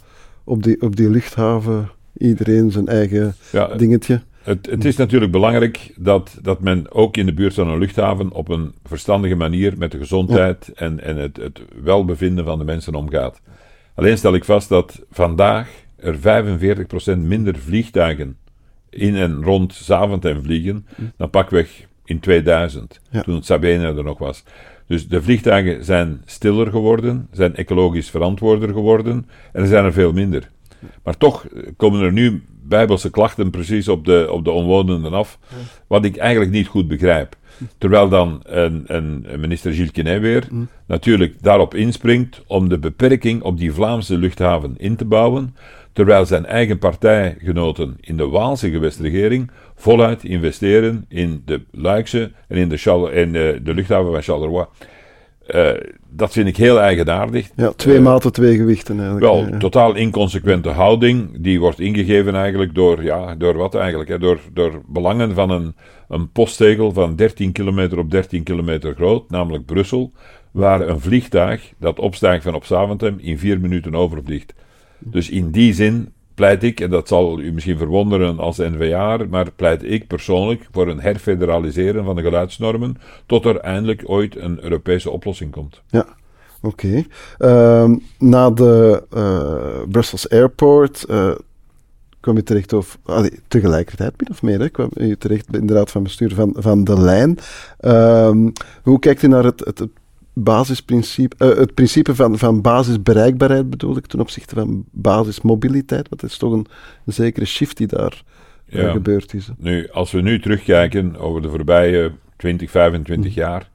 op, 0.44 0.63
die, 0.63 0.81
op 0.81 0.95
die 0.95 1.09
luchthaven. 1.09 1.89
Iedereen 2.18 2.71
zijn 2.71 2.88
eigen 2.88 3.35
Ja, 3.51 3.68
dingetje. 3.75 4.21
Het, 4.44 4.68
het 4.69 4.85
is 4.85 4.95
natuurlijk 4.95 5.31
belangrijk 5.31 5.94
dat, 5.97 6.38
dat 6.41 6.59
men 6.59 6.91
ook 6.91 7.18
in 7.18 7.25
de 7.25 7.33
buurt 7.33 7.53
van 7.53 7.68
een 7.68 7.79
luchthaven 7.79 8.31
op 8.31 8.50
een 8.50 8.74
verstandige 8.83 9.36
manier 9.36 9.77
met 9.77 9.91
de 9.91 9.97
gezondheid 9.97 10.71
en, 10.75 11.00
en 11.00 11.18
het, 11.18 11.38
het 11.38 11.62
welbevinden 11.83 12.45
van 12.45 12.57
de 12.57 12.63
mensen 12.63 12.95
omgaat. 12.95 13.41
Alleen 13.95 14.18
stel 14.18 14.33
ik 14.33 14.44
vast 14.44 14.69
dat 14.69 15.01
vandaag 15.12 15.69
er 15.95 16.15
45% 17.15 17.18
minder 17.18 17.57
vliegtuigen 17.57 18.38
in 18.94 19.16
en 19.16 19.44
rond 19.44 19.74
Zaventem 19.74 20.44
vliegen 20.44 20.86
dan 21.18 21.30
pakweg 21.30 21.88
in 22.06 22.19
2000, 22.19 23.00
Ja. 23.10 23.22
toen 23.22 23.36
het 23.36 23.46
Sabena 23.46 23.88
er 23.88 24.03
nog 24.03 24.17
was. 24.17 24.44
Dus 24.88 25.08
de 25.08 25.22
vliegtuigen 25.22 25.86
zijn 25.86 26.22
stiller 26.25 26.67
geworden, 26.67 27.27
zijn 27.32 27.56
ecologisch 27.56 28.10
verantwoorder 28.10 28.70
geworden 28.70 29.27
en 29.51 29.62
er 29.62 29.67
zijn 29.67 29.86
er 29.86 29.94
veel 29.94 30.13
minder. 30.13 30.50
Maar 31.03 31.17
toch 31.17 31.46
eh, 31.46 31.62
komen 31.77 32.01
er 32.01 32.12
nu 32.12 32.44
bijbelse 32.63 33.10
klachten 33.10 33.50
precies 33.50 33.88
op 33.88 34.06
de, 34.06 34.27
op 34.32 34.44
de 34.44 34.51
omwonenden 34.51 35.13
af, 35.13 35.39
wat 35.88 36.06
ik 36.06 36.17
eigenlijk 36.17 36.51
niet 36.51 36.67
goed 36.67 36.88
begrijp. 36.88 37.36
Terwijl 37.77 38.10
dan 38.10 38.39
een, 38.44 38.84
een, 38.88 39.25
minister 39.39 39.74
Gilles 39.74 39.91
Quesnay 39.91 40.20
weer 40.20 40.48
natuurlijk 40.88 41.36
daarop 41.41 41.74
inspringt 41.75 42.44
om 42.48 42.70
de 42.70 42.77
beperking 42.79 43.41
op 43.41 43.58
die 43.58 43.74
Vlaamse 43.74 44.17
luchthaven 44.17 44.74
in 44.77 44.96
te 44.96 45.06
bouwen, 45.06 45.56
terwijl 45.93 46.25
zijn 46.25 46.45
eigen 46.45 46.77
partijgenoten 46.77 47.97
in 48.01 48.17
de 48.17 48.27
Waalse 48.27 48.69
gewestregering 48.69 49.51
voluit 49.75 50.23
investeren 50.23 51.05
in 51.09 51.41
de 51.45 51.62
Luikse 51.71 52.31
en 52.47 52.57
in 52.57 52.69
de, 52.69 53.09
en 53.13 53.31
de, 53.31 53.59
de 53.63 53.73
luchthaven 53.73 54.12
van 54.12 54.21
Charleroi. 54.21 54.65
Eh, 55.47 55.69
dat 56.09 56.31
vind 56.31 56.47
ik 56.47 56.57
heel 56.57 56.79
eigenaardig. 56.81 57.50
Ja, 57.55 57.71
twee 57.71 57.95
Eh, 57.97 58.01
maten, 58.03 58.31
twee 58.31 58.55
gewichten 58.55 58.95
eigenlijk. 59.00 59.25
wel, 59.25 59.47
Ja. 59.47 59.57
totaal 59.57 59.95
inconsequente 59.95 60.69
houding. 60.69 61.29
Die 61.39 61.59
wordt 61.59 61.79
ingegeven 61.79 62.35
eigenlijk 62.35 62.75
door, 62.75 63.03
ja, 63.03 63.35
door 63.35 63.57
wat 63.57 63.75
eigenlijk? 63.75 64.09
Hè? 64.09 64.19
Door, 64.19 64.39
door 64.53 64.81
belangen 64.88 65.33
van 65.33 65.50
een, 65.50 65.75
een 66.07 66.31
postzegel 66.31 66.91
van 66.91 67.15
13 67.15 67.51
kilometer 67.51 67.97
op 67.97 68.12
13 68.12 68.43
kilometer 68.43 68.93
groot, 68.95 69.29
namelijk 69.29 69.65
Brussel, 69.65 70.12
waar 70.51 70.88
een 70.88 71.00
vliegtuig 71.00 71.73
dat 71.79 72.00
opstijgt 72.00 72.43
van 72.43 72.55
op 72.55 72.65
Zaventem 72.65 73.15
in 73.19 73.38
vier 73.39 73.59
minuten 73.59 73.95
overvliegt. 73.95 74.53
Dus 75.05 75.29
in 75.29 75.51
die 75.51 75.74
zin 75.74 76.12
pleit 76.33 76.63
ik, 76.63 76.79
en 76.79 76.89
dat 76.89 77.07
zal 77.07 77.39
u 77.39 77.51
misschien 77.51 77.77
verwonderen 77.77 78.39
als 78.39 78.57
NVA, 78.57 79.17
maar 79.29 79.51
pleit 79.51 79.83
ik 79.83 80.07
persoonlijk 80.07 80.67
voor 80.72 80.88
een 80.88 81.00
herfederaliseren 81.00 82.03
van 82.03 82.15
de 82.15 82.22
geluidsnormen, 82.22 82.98
tot 83.25 83.45
er 83.45 83.57
eindelijk 83.57 84.03
ooit 84.05 84.36
een 84.36 84.63
Europese 84.63 85.10
oplossing 85.10 85.51
komt. 85.51 85.81
Ja, 85.88 86.05
oké. 86.62 87.03
Ehm, 87.38 87.95
na 88.19 88.50
de 88.50 89.03
eh, 89.10 89.89
Brussels 89.89 90.29
Airport 90.29 91.03
eh, 91.03 91.31
kwam 92.19 92.36
je 92.36 92.43
terecht, 92.43 92.74
of 92.74 92.98
tegelijkertijd 93.48 94.13
min 94.17 94.29
of 94.29 94.41
meer, 94.41 94.69
kwam 94.72 94.89
je 94.93 95.17
terecht 95.17 95.55
in 95.55 95.65
de 95.65 95.74
raad 95.74 95.91
van 95.91 96.03
bestuur 96.03 96.33
van, 96.33 96.55
van 96.57 96.83
de 96.83 97.01
lijn. 97.01 97.38
Ehm, 97.79 98.50
hoe 98.83 99.00
kijkt 99.00 99.24
u 99.24 99.27
naar 99.27 99.43
het, 99.43 99.60
het, 99.65 99.79
het 99.79 99.89
basisprincipe, 100.34 101.36
eh, 101.38 101.58
het 101.58 101.74
principe 101.74 102.16
van, 102.16 102.38
van 102.38 102.62
basisbereikbaarheid 102.62 103.70
bedoel 103.70 103.98
ik, 103.98 104.06
ten 104.06 104.20
opzichte 104.20 104.56
van 104.56 104.86
basismobiliteit? 104.92 106.10
Want 106.10 106.22
het 106.22 106.32
is 106.32 106.38
toch 106.38 106.54
een, 106.54 106.68
een 107.06 107.13
zekere 107.13 107.46
shift 107.46 107.78
die 107.78 107.88
daar 107.88 108.24
eh, 108.66 108.82
Ja. 108.82 108.92
gebeurd 108.92 109.34
is. 109.34 109.50
Nu, 109.58 109.90
als 109.90 110.12
we 110.12 110.22
nu 110.22 110.40
terugkijken 110.40 111.16
over 111.16 111.42
de 111.42 111.50
voorbije 111.50 112.12
20, 112.38 112.72
25 112.72 113.34
jaar, 113.34 113.72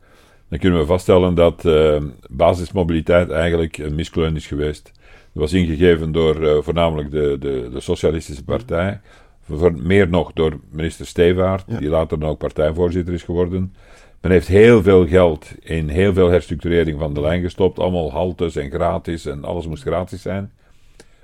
dan 0.49 0.59
kunnen 0.59 0.79
we 0.79 0.87
vaststellen 0.87 1.35
dat 1.35 1.65
uh, 1.65 1.97
basismobiliteit 2.31 3.31
eigenlijk 3.31 3.79
een 3.79 3.95
miskleun 3.95 4.37
is 4.37 4.47
geweest. 4.47 4.93
Dat 5.33 5.43
was 5.43 5.53
ingegeven 5.53 6.13
door 6.13 6.43
uh, 6.43 6.57
voornamelijk 6.61 7.11
de, 7.11 7.37
de, 7.41 7.69
de, 7.73 7.81
Socialistische 7.81 8.45
Partij. 8.45 9.01
Voor, 9.43 9.73
meer 9.83 10.09
nog 10.09 10.33
door 10.33 10.61
minister 10.71 11.07
Stevaart, 11.07 11.65
ja. 11.67 11.79
die 11.79 11.89
later 11.89 12.19
dan 12.19 12.29
ook 12.29 12.39
partijvoorzitter 12.39 13.15
is 13.15 13.23
geworden. 13.23 13.75
Men 14.21 14.31
heeft 14.31 14.49
heel 14.49 14.83
veel 14.83 15.07
geld 15.07 15.47
in 15.61 15.89
heel 15.89 16.13
veel 16.13 16.31
herstructurering 16.31 16.99
van 16.99 17.15
de 17.15 17.21
lijn 17.21 17.43
gestopt. 17.43 17.79
Allemaal 17.79 18.11
haltes 18.11 18.57
en 18.57 18.71
gratis 18.71 19.27
en 19.27 19.45
alles 19.45 19.67
moest 19.67 19.83
gratis 19.83 20.23
zijn. 20.23 20.53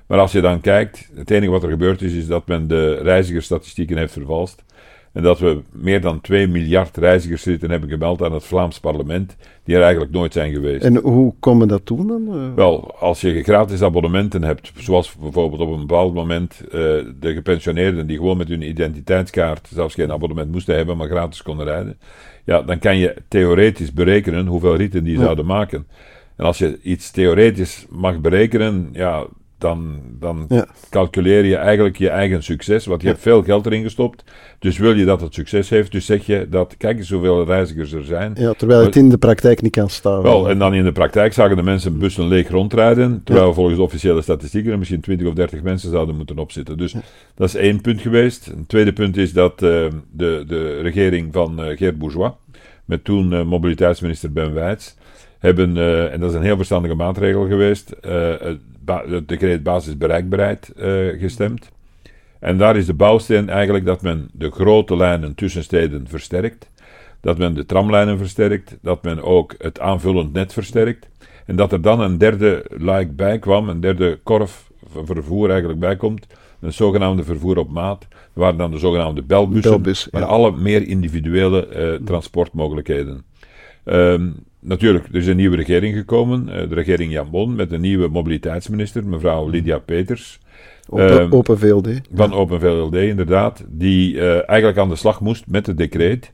Maar 0.07 0.19
als 0.19 0.33
je 0.33 0.41
dan 0.41 0.61
kijkt, 0.61 1.11
het 1.15 1.31
enige 1.31 1.51
wat 1.51 1.63
er 1.63 1.71
gebeurd 1.71 2.03
is, 2.03 2.13
is 2.13 2.27
dat 2.27 2.47
men 2.47 2.69
de 2.69 2.95
reizigersstatistieken 2.95 3.97
heeft 3.97 4.13
vervalst. 4.13 4.65
En 5.15 5.23
dat 5.23 5.39
we 5.39 5.63
meer 5.73 6.01
dan 6.01 6.21
2 6.21 6.49
miljard 6.49 6.97
reizigersritten 6.97 7.71
hebben 7.71 7.89
gemeld 7.89 8.23
aan 8.23 8.33
het 8.33 8.45
Vlaams 8.45 8.81
parlement, 8.81 9.37
die 9.65 9.77
er 9.77 9.83
eigenlijk 9.83 10.13
nooit 10.13 10.33
zijn 10.33 10.53
geweest. 10.53 10.85
En 10.85 10.97
hoe 10.97 11.35
komen 11.41 11.69
dat 11.69 11.87
toen 11.87 12.07
dan? 12.07 12.23
Uh... 12.29 12.55
Wel, 12.55 12.95
als 12.99 13.21
je 13.21 13.43
gratis 13.43 13.83
abonnementen 13.83 14.43
hebt, 14.43 14.73
zoals 14.77 15.17
bijvoorbeeld 15.17 15.61
op 15.61 15.73
een 15.73 15.87
bepaald 15.87 16.15
moment 16.15 16.61
uh, 16.65 16.71
de 17.21 17.33
gepensioneerden 17.35 18.07
die 18.07 18.17
gewoon 18.17 18.37
met 18.37 18.49
hun 18.49 18.63
identiteitskaart 18.63 19.69
zelfs 19.73 19.95
geen 19.95 20.13
abonnement 20.13 20.51
moesten 20.53 20.77
hebben, 20.77 20.97
maar 20.97 21.09
gratis 21.09 21.43
konden 21.43 21.67
rijden, 21.67 21.99
ja, 22.45 22.63
dan 22.63 22.79
kan 22.79 22.99
je 22.99 23.15
theoretisch 23.29 23.93
berekenen 23.93 24.47
hoeveel 24.47 24.77
ritten 24.77 25.05
die 25.05 25.19
zouden 25.19 25.47
maken. 25.47 25.87
En 26.37 26.45
als 26.45 26.59
je 26.59 26.81
iets 26.83 27.11
theoretisch 27.11 27.87
mag 27.91 28.21
berekenen, 28.21 28.89
ja, 28.93 29.27
dan, 29.65 30.01
dan 30.21 30.45
ja. 30.49 30.67
calculeer 30.91 31.45
je 31.45 31.57
eigenlijk 31.57 31.97
je 31.97 32.09
eigen 32.09 32.43
succes. 32.43 32.87
Want 32.87 33.03
je 33.03 33.09
hebt 33.09 33.21
veel 33.21 33.43
geld 33.43 33.67
erin 33.67 33.83
gestopt. 33.83 34.25
Dus 34.59 34.79
wil 34.79 34.95
je 34.95 35.05
dat 35.05 35.21
het 35.21 35.35
succes 35.35 35.69
heeft, 35.69 35.93
dus 35.93 36.07
zeg 36.07 36.27
je 36.27 36.47
dat, 36.51 36.77
kijk 36.77 36.99
eens 36.99 37.11
hoeveel 37.11 37.45
reizigers 37.45 37.93
er 37.93 38.05
zijn. 38.05 38.33
Ja, 38.37 38.53
terwijl 38.53 38.85
het 38.85 38.97
in 38.97 39.09
de 39.09 39.19
praktijk 39.19 39.63
niet 39.63 39.73
kan 39.73 39.91
staan. 39.91 40.23
Wel, 40.23 40.49
en 40.49 40.59
dan 40.59 40.75
in 40.75 40.85
de 40.85 40.93
praktijk 40.93 41.33
zagen 41.33 41.57
de 41.57 41.63
mensen 41.63 41.99
bussen 41.99 42.29
leeg 42.29 42.49
rondrijden. 42.49 43.21
Terwijl 43.25 43.47
ja. 43.47 43.53
volgens 43.53 43.79
officiële 43.79 44.23
statistieken 44.23 44.73
er 44.73 44.79
misschien 44.79 45.01
20 45.01 45.27
of 45.27 45.35
30 45.35 45.63
mensen 45.63 45.91
zouden 45.91 46.17
moeten 46.17 46.39
opzitten. 46.39 46.77
Dus 46.77 46.95
dat 47.35 47.49
is 47.49 47.55
één 47.55 47.81
punt 47.81 48.01
geweest. 48.01 48.47
Een 48.47 48.67
tweede 48.67 48.93
punt 48.93 49.17
is 49.17 49.33
dat 49.33 49.63
uh, 49.63 49.87
de, 50.11 50.45
de 50.47 50.81
regering 50.81 51.33
van 51.33 51.65
uh, 51.65 51.77
Geert 51.77 51.99
Bourgeois, 51.99 52.33
met 52.85 53.05
toen 53.05 53.33
uh, 53.33 53.45
mobiliteitsminister 53.45 54.33
Ben 54.33 54.55
Wijts, 54.55 54.97
hebben, 55.45 55.77
en 56.13 56.21
dat 56.21 56.31
is 56.31 56.37
een 56.37 56.43
heel 56.43 56.57
verstandige 56.57 56.95
maatregel 56.95 57.47
geweest, 57.47 57.97
het 58.87 59.29
decreet 59.29 59.63
basisbereikbaarheid 59.63 60.73
uh, 60.77 61.21
gestemd. 61.21 61.71
En 62.41 62.59
daar 62.59 62.77
is 62.77 62.87
de 62.87 62.95
bouwsteen 62.95 63.49
eigenlijk 63.49 63.85
dat 63.85 64.03
men 64.03 64.29
de 64.33 64.51
grote 64.51 64.97
lijnen 64.97 65.35
tussen 65.35 65.63
steden 65.63 66.07
versterkt, 66.09 66.71
dat 67.21 67.39
men 67.39 67.55
de 67.55 67.67
tramlijnen 67.67 68.19
versterkt, 68.19 68.77
dat 68.83 69.03
men 69.03 69.23
ook 69.23 69.55
het 69.59 69.81
aanvullend 69.81 70.33
net 70.33 70.53
versterkt. 70.53 71.09
En 71.47 71.57
dat 71.57 71.73
er 71.73 71.83
dan 71.83 72.01
een 72.01 72.19
derde 72.19 72.65
like 72.71 73.13
bij 73.13 73.39
kwam, 73.39 73.69
een 73.69 73.81
derde 73.81 74.19
korf 74.23 74.71
vervoer 75.05 75.51
eigenlijk 75.51 75.81
bijkomt, 75.81 76.27
een 76.61 76.73
zogenaamde 76.73 77.25
vervoer 77.25 77.59
op 77.59 77.71
maat, 77.71 78.07
waar 78.33 78.57
dan 78.57 78.71
de 78.71 78.79
zogenaamde 78.79 79.23
belbussen, 79.23 79.71
Belbus, 79.71 80.09
maar 80.11 80.25
alle 80.25 80.53
meer 80.53 80.87
individuele 80.87 82.01
transportmogelijkheden. 82.05 83.25
Um, 83.85 84.35
natuurlijk, 84.61 85.07
er 85.09 85.15
is 85.15 85.27
een 85.27 85.37
nieuwe 85.37 85.57
regering 85.57 85.97
gekomen, 85.97 86.49
uh, 86.49 86.69
de 86.69 86.75
regering 86.75 87.13
Jan 87.13 87.31
Bon, 87.31 87.55
met 87.55 87.73
een 87.73 87.81
nieuwe 87.81 88.09
mobiliteitsminister, 88.09 89.07
mevrouw 89.07 89.49
Lydia 89.49 89.79
Peters. 89.79 90.41
Open, 90.89 91.27
uh, 91.27 91.33
Open 91.33 91.59
VLD. 91.59 92.01
Van 92.15 92.33
Open 92.33 92.61
VLD, 92.61 92.95
inderdaad. 92.95 93.65
Die 93.69 94.15
uh, 94.15 94.49
eigenlijk 94.49 94.79
aan 94.79 94.89
de 94.89 94.97
slag 94.97 95.21
moest 95.21 95.47
met 95.47 95.67
het 95.67 95.77
decreet. 95.77 96.33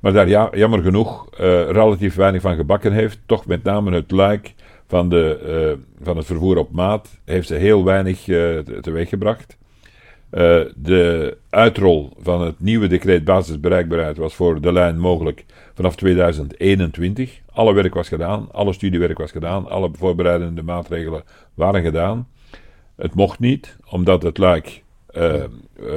Maar 0.00 0.12
daar 0.12 0.28
ja, 0.28 0.48
jammer 0.52 0.82
genoeg 0.82 1.28
relatief 1.70 2.14
weinig 2.14 2.40
van 2.40 2.56
gebakken 2.56 2.92
heeft. 2.92 3.18
Toch 3.26 3.46
met 3.46 3.62
name 3.62 3.94
het 3.94 4.10
luik 4.10 4.54
van, 4.86 5.08
de, 5.08 5.76
van 6.02 6.16
het 6.16 6.26
vervoer 6.26 6.56
op 6.56 6.72
maat 6.72 7.20
heeft 7.24 7.46
ze 7.46 7.54
heel 7.54 7.84
weinig 7.84 8.24
teweeggebracht. 8.80 9.57
Uh, 10.30 10.60
de 10.76 11.36
uitrol 11.50 12.12
van 12.18 12.40
het 12.40 12.60
nieuwe 12.60 12.86
decreet 12.86 13.24
basisbereikbaarheid 13.24 14.16
was 14.16 14.34
voor 14.34 14.60
de 14.60 14.72
lijn 14.72 14.98
mogelijk 14.98 15.44
vanaf 15.74 15.96
2021. 15.96 17.40
Alle 17.52 17.72
werk 17.72 17.94
was 17.94 18.08
gedaan, 18.08 18.48
alle 18.52 18.72
studiewerk 18.72 19.18
was 19.18 19.30
gedaan, 19.30 19.68
alle 19.68 19.90
voorbereidende 19.92 20.62
maatregelen 20.62 21.22
waren 21.54 21.82
gedaan. 21.82 22.28
Het 22.96 23.14
mocht 23.14 23.38
niet, 23.38 23.76
omdat 23.90 24.22
het 24.22 24.38
luik 24.38 24.82
uh, 25.16 25.34
uh, 25.34 25.42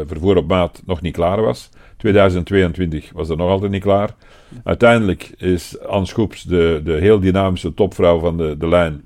vervoer 0.06 0.38
op 0.38 0.48
maat 0.48 0.82
nog 0.86 1.02
niet 1.02 1.14
klaar 1.14 1.42
was. 1.42 1.70
2022 1.98 3.12
was 3.14 3.28
dat 3.28 3.38
nog 3.38 3.50
altijd 3.50 3.72
niet 3.72 3.82
klaar. 3.82 4.16
Uiteindelijk 4.64 5.32
is 5.38 5.80
Anne 5.80 6.06
Schoeps, 6.06 6.44
de, 6.44 6.82
de 6.84 6.94
heel 6.94 7.20
dynamische 7.20 7.74
topvrouw 7.74 8.20
van 8.20 8.38
de, 8.38 8.56
de 8.58 8.68
lijn, 8.68 9.02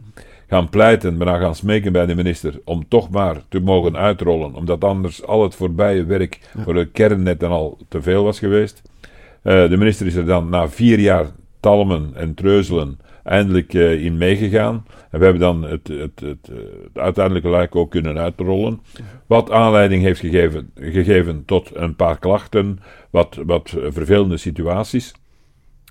gaan 0.48 0.70
pleiten, 0.70 1.18
maar 1.18 1.40
gaan 1.40 1.56
smeken 1.56 1.92
bij 1.92 2.06
de 2.06 2.16
minister 2.16 2.60
om 2.66 2.88
toch 2.88 3.10
maar 3.10 3.42
te 3.50 3.60
mogen 3.60 3.98
uitrollen, 3.98 4.56
omdat 4.56 4.84
anders 4.84 5.24
al 5.24 5.44
het 5.44 5.56
voorbije 5.56 6.06
werk 6.06 6.40
voor 6.58 6.74
de 6.74 6.86
kernnet 6.86 7.40
dan 7.40 7.52
al 7.52 7.78
te 7.88 8.02
veel 8.02 8.24
was 8.24 8.40
geweest. 8.40 8.82
Uh, 9.44 9.70
de 9.70 9.78
minister 9.78 10.06
is 10.06 10.16
er 10.16 10.26
dan 10.26 10.50
na 10.50 10.70
vier 10.70 11.00
jaar 11.00 11.26
talmen 11.60 12.12
en 12.14 12.34
treuzelen 12.34 13.00
eindelijk 13.24 13.74
uh, 13.74 14.04
in 14.04 14.18
meegegaan. 14.18 14.86
En 15.10 15.20
we 15.20 15.24
hebben 15.24 15.42
dan 15.42 15.64
het, 15.64 15.88
het, 15.88 16.20
het, 16.20 16.48
het, 16.48 16.98
uiteindelijke 16.98 17.50
lijk 17.50 17.76
ook 17.76 17.92
kunnen 17.92 18.18
uitrollen. 18.18 18.82
Wat 19.26 19.52
aanleiding 19.52 20.04
heeft 20.04 20.20
gegeven, 20.20 20.72
gegeven 20.76 21.44
tot 21.46 21.70
een 21.74 21.96
paar 21.96 22.20
klachten, 22.20 22.80
wat, 23.10 23.40
wat 23.46 23.76
vervelende 23.90 24.38
situaties 24.38 25.14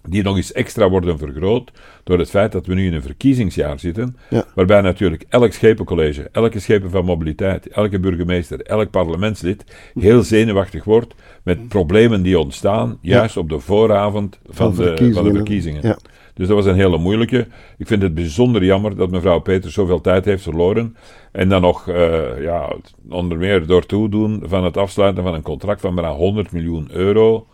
die 0.09 0.23
nog 0.23 0.37
eens 0.37 0.53
extra 0.53 0.91
worden 0.91 1.19
vergroot 1.19 1.71
door 2.05 2.19
het 2.19 2.31
feit 2.31 2.53
dat 2.53 2.67
we 2.67 2.75
nu 2.75 2.87
in 2.87 2.95
een 2.95 3.03
verkiezingsjaar 3.03 3.79
zitten, 3.79 4.17
ja. 4.31 4.45
waarbij 4.55 4.81
natuurlijk 4.81 5.25
elk 5.29 5.53
schepencollege, 5.53 6.29
elke 6.33 6.61
schepen 6.61 6.91
van 6.91 7.05
mobiliteit, 7.05 7.69
elke 7.69 8.01
burgemeester, 8.01 8.61
elk 8.61 8.91
parlementslid 8.91 9.65
heel 9.95 10.23
zenuwachtig 10.23 10.85
wordt 10.85 11.15
met 11.43 11.69
problemen 11.69 12.23
die 12.23 12.39
ontstaan 12.39 12.99
juist 13.01 13.35
ja. 13.35 13.41
op 13.41 13.49
de 13.49 13.59
vooravond 13.59 14.39
van, 14.47 14.75
van, 14.75 14.85
de, 14.85 15.13
van 15.13 15.25
de, 15.25 15.33
verkiezingen. 15.33 15.81
Ja. 15.83 15.99
Dus 16.35 16.47
dat 16.47 16.57
was 16.57 16.67
een 16.67 16.75
hele 16.75 16.99
moeilijke. 16.99 17.47
Ik 17.79 17.87
vind 17.87 18.03
het 18.03 18.15
bijzonder 18.15 18.65
jammer 18.65 18.97
dat 18.97 19.11
mevrouw 19.11 19.39
Peters 19.39 19.75
zoveel 19.75 20.01
tijd 20.01 20.25
heeft 20.25 20.43
verloren. 20.43 20.97
En 21.33 21.49
dan 21.49 21.61
nog, 21.61 21.89
uh, 21.89 22.43
ja, 22.43 22.73
onder 23.09 23.39
meer 23.39 23.67
door 23.67 23.87
toedoen 23.87 24.43
van 24.45 24.65
het 24.65 24.77
afsluiten 24.77 25.23
van 25.23 25.35
een 25.35 25.43
contract 25.43 25.81
van 25.81 25.95
bijna 25.95 26.13
100 26.13 26.53
miljoen 26.53 26.89
euro 26.91 27.47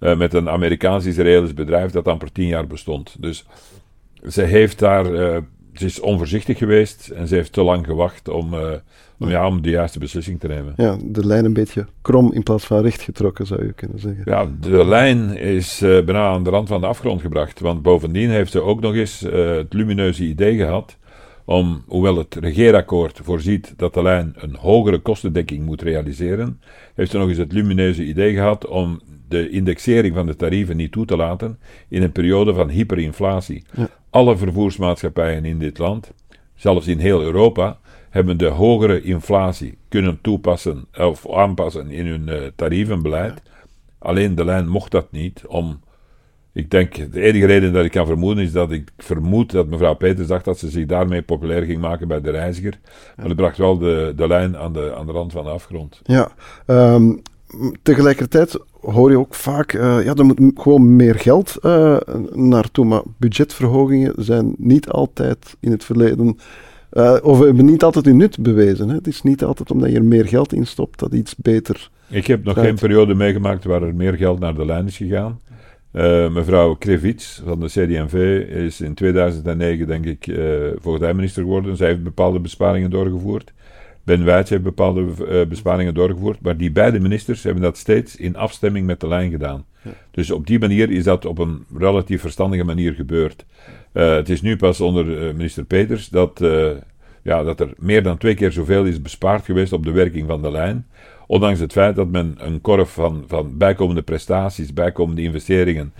uh, 0.00 0.16
met 0.16 0.34
een 0.34 0.48
Amerikaans-Israëlisch 0.48 1.54
bedrijf 1.54 1.90
dat 1.90 2.08
amper 2.08 2.32
tien 2.32 2.46
jaar 2.46 2.66
bestond. 2.66 3.16
Dus 3.18 3.44
ze 4.28 4.42
heeft 4.42 4.78
daar, 4.78 5.12
uh, 5.12 5.36
ze 5.74 5.84
is 5.84 6.00
onvoorzichtig 6.00 6.58
geweest 6.58 7.08
en 7.08 7.28
ze 7.28 7.34
heeft 7.34 7.52
te 7.52 7.62
lang 7.62 7.86
gewacht 7.86 8.28
om, 8.28 8.54
uh, 8.54 8.70
om, 9.18 9.28
ja, 9.28 9.46
om 9.46 9.62
de 9.62 9.70
juiste 9.70 9.98
beslissing 9.98 10.40
te 10.40 10.48
nemen. 10.48 10.72
Ja, 10.76 10.96
de 11.02 11.26
lijn 11.26 11.44
een 11.44 11.52
beetje 11.52 11.86
krom 12.02 12.32
in 12.32 12.42
plaats 12.42 12.66
van 12.66 12.82
recht 12.82 13.02
getrokken, 13.02 13.46
zou 13.46 13.64
je 13.64 13.72
kunnen 13.72 14.00
zeggen. 14.00 14.22
Ja, 14.24 14.48
de 14.60 14.84
lijn 14.84 15.36
is 15.36 15.78
bijna 15.78 16.28
aan 16.28 16.44
de 16.44 16.50
rand 16.50 16.68
van 16.68 16.80
de 16.80 16.86
afgrond 16.86 17.20
gebracht. 17.20 17.60
Want 17.60 17.82
bovendien 17.82 18.30
heeft 18.30 18.52
ze 18.52 18.60
ook 18.60 18.80
nog 18.80 18.94
eens 18.94 19.20
het 19.20 19.72
lumineuze 19.72 20.24
idee 20.24 20.56
gehad 20.56 20.98
om, 21.50 21.82
hoewel 21.86 22.16
het 22.16 22.34
regeerakkoord 22.34 23.20
voorziet 23.22 23.74
dat 23.76 23.94
de 23.94 24.02
lijn 24.02 24.32
een 24.36 24.54
hogere 24.54 24.98
kostendekking 24.98 25.64
moet 25.64 25.82
realiseren, 25.82 26.60
heeft 26.94 27.10
ze 27.10 27.18
nog 27.18 27.28
eens 27.28 27.38
het 27.38 27.52
lumineuze 27.52 28.04
idee 28.04 28.34
gehad 28.34 28.66
om 28.66 29.00
de 29.30 29.50
indexering 29.50 30.14
van 30.14 30.26
de 30.26 30.36
tarieven 30.36 30.76
niet 30.76 30.92
toe 30.92 31.04
te 31.04 31.16
laten 31.16 31.58
in 31.88 32.02
een 32.02 32.12
periode 32.12 32.54
van 32.54 32.68
hyperinflatie. 32.68 33.64
Alle 34.10 34.36
vervoersmaatschappijen 34.36 35.44
in 35.44 35.58
dit 35.58 35.78
land, 35.78 36.12
zelfs 36.54 36.86
in 36.86 36.98
heel 36.98 37.22
Europa, 37.22 37.78
hebben 38.10 38.36
de 38.36 38.46
hogere 38.46 39.02
inflatie 39.02 39.78
kunnen 39.88 40.18
toepassen 40.20 40.86
of 40.98 41.32
aanpassen 41.32 41.90
in 41.90 42.06
hun 42.06 42.28
uh, 42.28 42.42
tarievenbeleid. 42.56 43.42
Alleen 43.98 44.34
de 44.34 44.44
lijn 44.44 44.68
mocht 44.68 44.90
dat 44.90 45.12
niet 45.12 45.42
om. 45.46 45.80
Ik 46.52 46.70
denk, 46.70 47.12
de 47.12 47.20
enige 47.20 47.46
reden 47.46 47.72
dat 47.72 47.84
ik 47.84 47.90
kan 47.90 48.06
vermoeden 48.06 48.44
is 48.44 48.52
dat 48.52 48.70
ik 48.70 48.90
vermoed 48.98 49.50
dat 49.50 49.66
mevrouw 49.66 49.94
Peters 49.94 50.26
dacht 50.26 50.44
dat 50.44 50.58
ze 50.58 50.70
zich 50.70 50.86
daarmee 50.86 51.22
populair 51.22 51.62
ging 51.62 51.80
maken 51.80 52.08
bij 52.08 52.20
de 52.20 52.30
reiziger. 52.30 52.78
Maar 53.16 53.26
het 53.26 53.36
bracht 53.36 53.56
wel 53.56 53.78
de, 53.78 54.12
de 54.16 54.26
lijn 54.26 54.56
aan 54.56 54.72
de, 54.72 54.94
aan 54.94 55.06
de 55.06 55.12
rand 55.12 55.32
van 55.32 55.44
de 55.44 55.50
afgrond. 55.50 56.00
Ja, 56.02 56.32
um, 56.66 57.22
tegelijkertijd 57.82 58.58
hoor 58.80 59.10
je 59.10 59.18
ook 59.18 59.34
vaak, 59.34 59.72
uh, 59.72 60.04
ja, 60.04 60.14
er 60.14 60.24
moet 60.24 60.40
gewoon 60.54 60.96
meer 60.96 61.14
geld 61.14 61.56
uh, 61.62 61.96
naartoe. 62.32 62.84
Maar 62.84 63.02
budgetverhogingen 63.16 64.12
zijn 64.16 64.54
niet 64.58 64.88
altijd 64.88 65.56
in 65.60 65.70
het 65.70 65.84
verleden, 65.84 66.38
uh, 66.92 67.16
of 67.22 67.38
hebben 67.38 67.64
niet 67.64 67.82
altijd 67.82 68.04
hun 68.04 68.16
nut 68.16 68.42
bewezen. 68.42 68.88
Hè. 68.88 68.94
Het 68.94 69.06
is 69.06 69.22
niet 69.22 69.44
altijd 69.44 69.70
omdat 69.70 69.90
je 69.90 69.96
er 69.96 70.04
meer 70.04 70.28
geld 70.28 70.52
in 70.52 70.66
stopt 70.66 70.98
dat 70.98 71.12
iets 71.12 71.36
beter. 71.36 71.90
Ik 72.08 72.26
heb 72.26 72.44
nog 72.44 72.58
geen 72.58 72.74
periode 72.74 73.14
meegemaakt 73.14 73.64
waar 73.64 73.82
er 73.82 73.94
meer 73.94 74.14
geld 74.14 74.38
naar 74.38 74.54
de 74.54 74.64
lijn 74.64 74.86
is 74.86 74.96
gegaan. 74.96 75.40
mevrouw 76.32 76.74
Krevits 76.74 77.42
van 77.44 77.60
de 77.60 77.66
CD&V 77.66 78.46
is 78.48 78.80
in 78.80 78.94
2009, 78.94 79.86
denk 79.86 80.04
ik, 80.04 80.38
voogdijminister 80.80 81.42
geworden. 81.42 81.76
Zij 81.76 81.88
heeft 81.88 82.02
bepaalde 82.02 82.40
besparingen 82.40 82.90
doorgevoerd. 82.90 83.52
Ben 84.04 84.24
Wijts 84.24 84.50
heeft 84.50 84.62
bepaalde 84.62 85.00
uh, 85.00 85.46
besparingen 85.46 85.94
doorgevoerd, 85.94 86.40
maar 86.40 86.56
die 86.56 86.70
beide 86.70 87.00
ministers 87.00 87.42
hebben 87.42 87.62
dat 87.62 87.76
steeds 87.76 88.16
in 88.16 88.36
afstemming 88.36 88.86
met 88.86 89.00
de 89.00 89.08
lijn 89.08 89.30
gedaan. 89.30 89.64
Dus 90.10 90.30
op 90.30 90.46
die 90.46 90.58
manier 90.58 90.90
is 90.90 91.04
dat 91.04 91.24
op 91.24 91.38
een 91.38 91.64
relatief 91.76 92.20
verstandige 92.20 92.64
manier 92.64 92.92
gebeurd. 92.92 93.44
Uh, 93.92 94.14
het 94.14 94.28
is 94.28 94.42
nu 94.42 94.56
pas 94.56 94.80
onder 94.80 95.06
uh, 95.06 95.34
minister 95.34 95.64
Peters 95.64 96.08
dat, 96.08 96.44
ja, 97.22 97.42
dat 97.42 97.60
er 97.60 97.72
meer 97.76 98.02
dan 98.02 98.18
twee 98.18 98.34
keer 98.34 98.52
zoveel 98.52 98.84
is 98.84 99.02
bespaard 99.02 99.44
geweest 99.44 99.72
op 99.72 99.84
de 99.84 99.90
werking 99.90 100.26
van 100.26 100.42
de 100.42 100.50
lijn. 100.50 100.86
Ondanks 101.26 101.60
het 101.60 101.72
feit 101.72 101.96
dat 101.96 102.08
men 102.08 102.34
een 102.38 102.60
korf 102.60 102.92
van, 102.92 103.24
van 103.26 103.58
bijkomende 103.58 104.02
prestaties, 104.02 104.72
bijkomende 104.72 105.22
investeringen, 105.22 105.92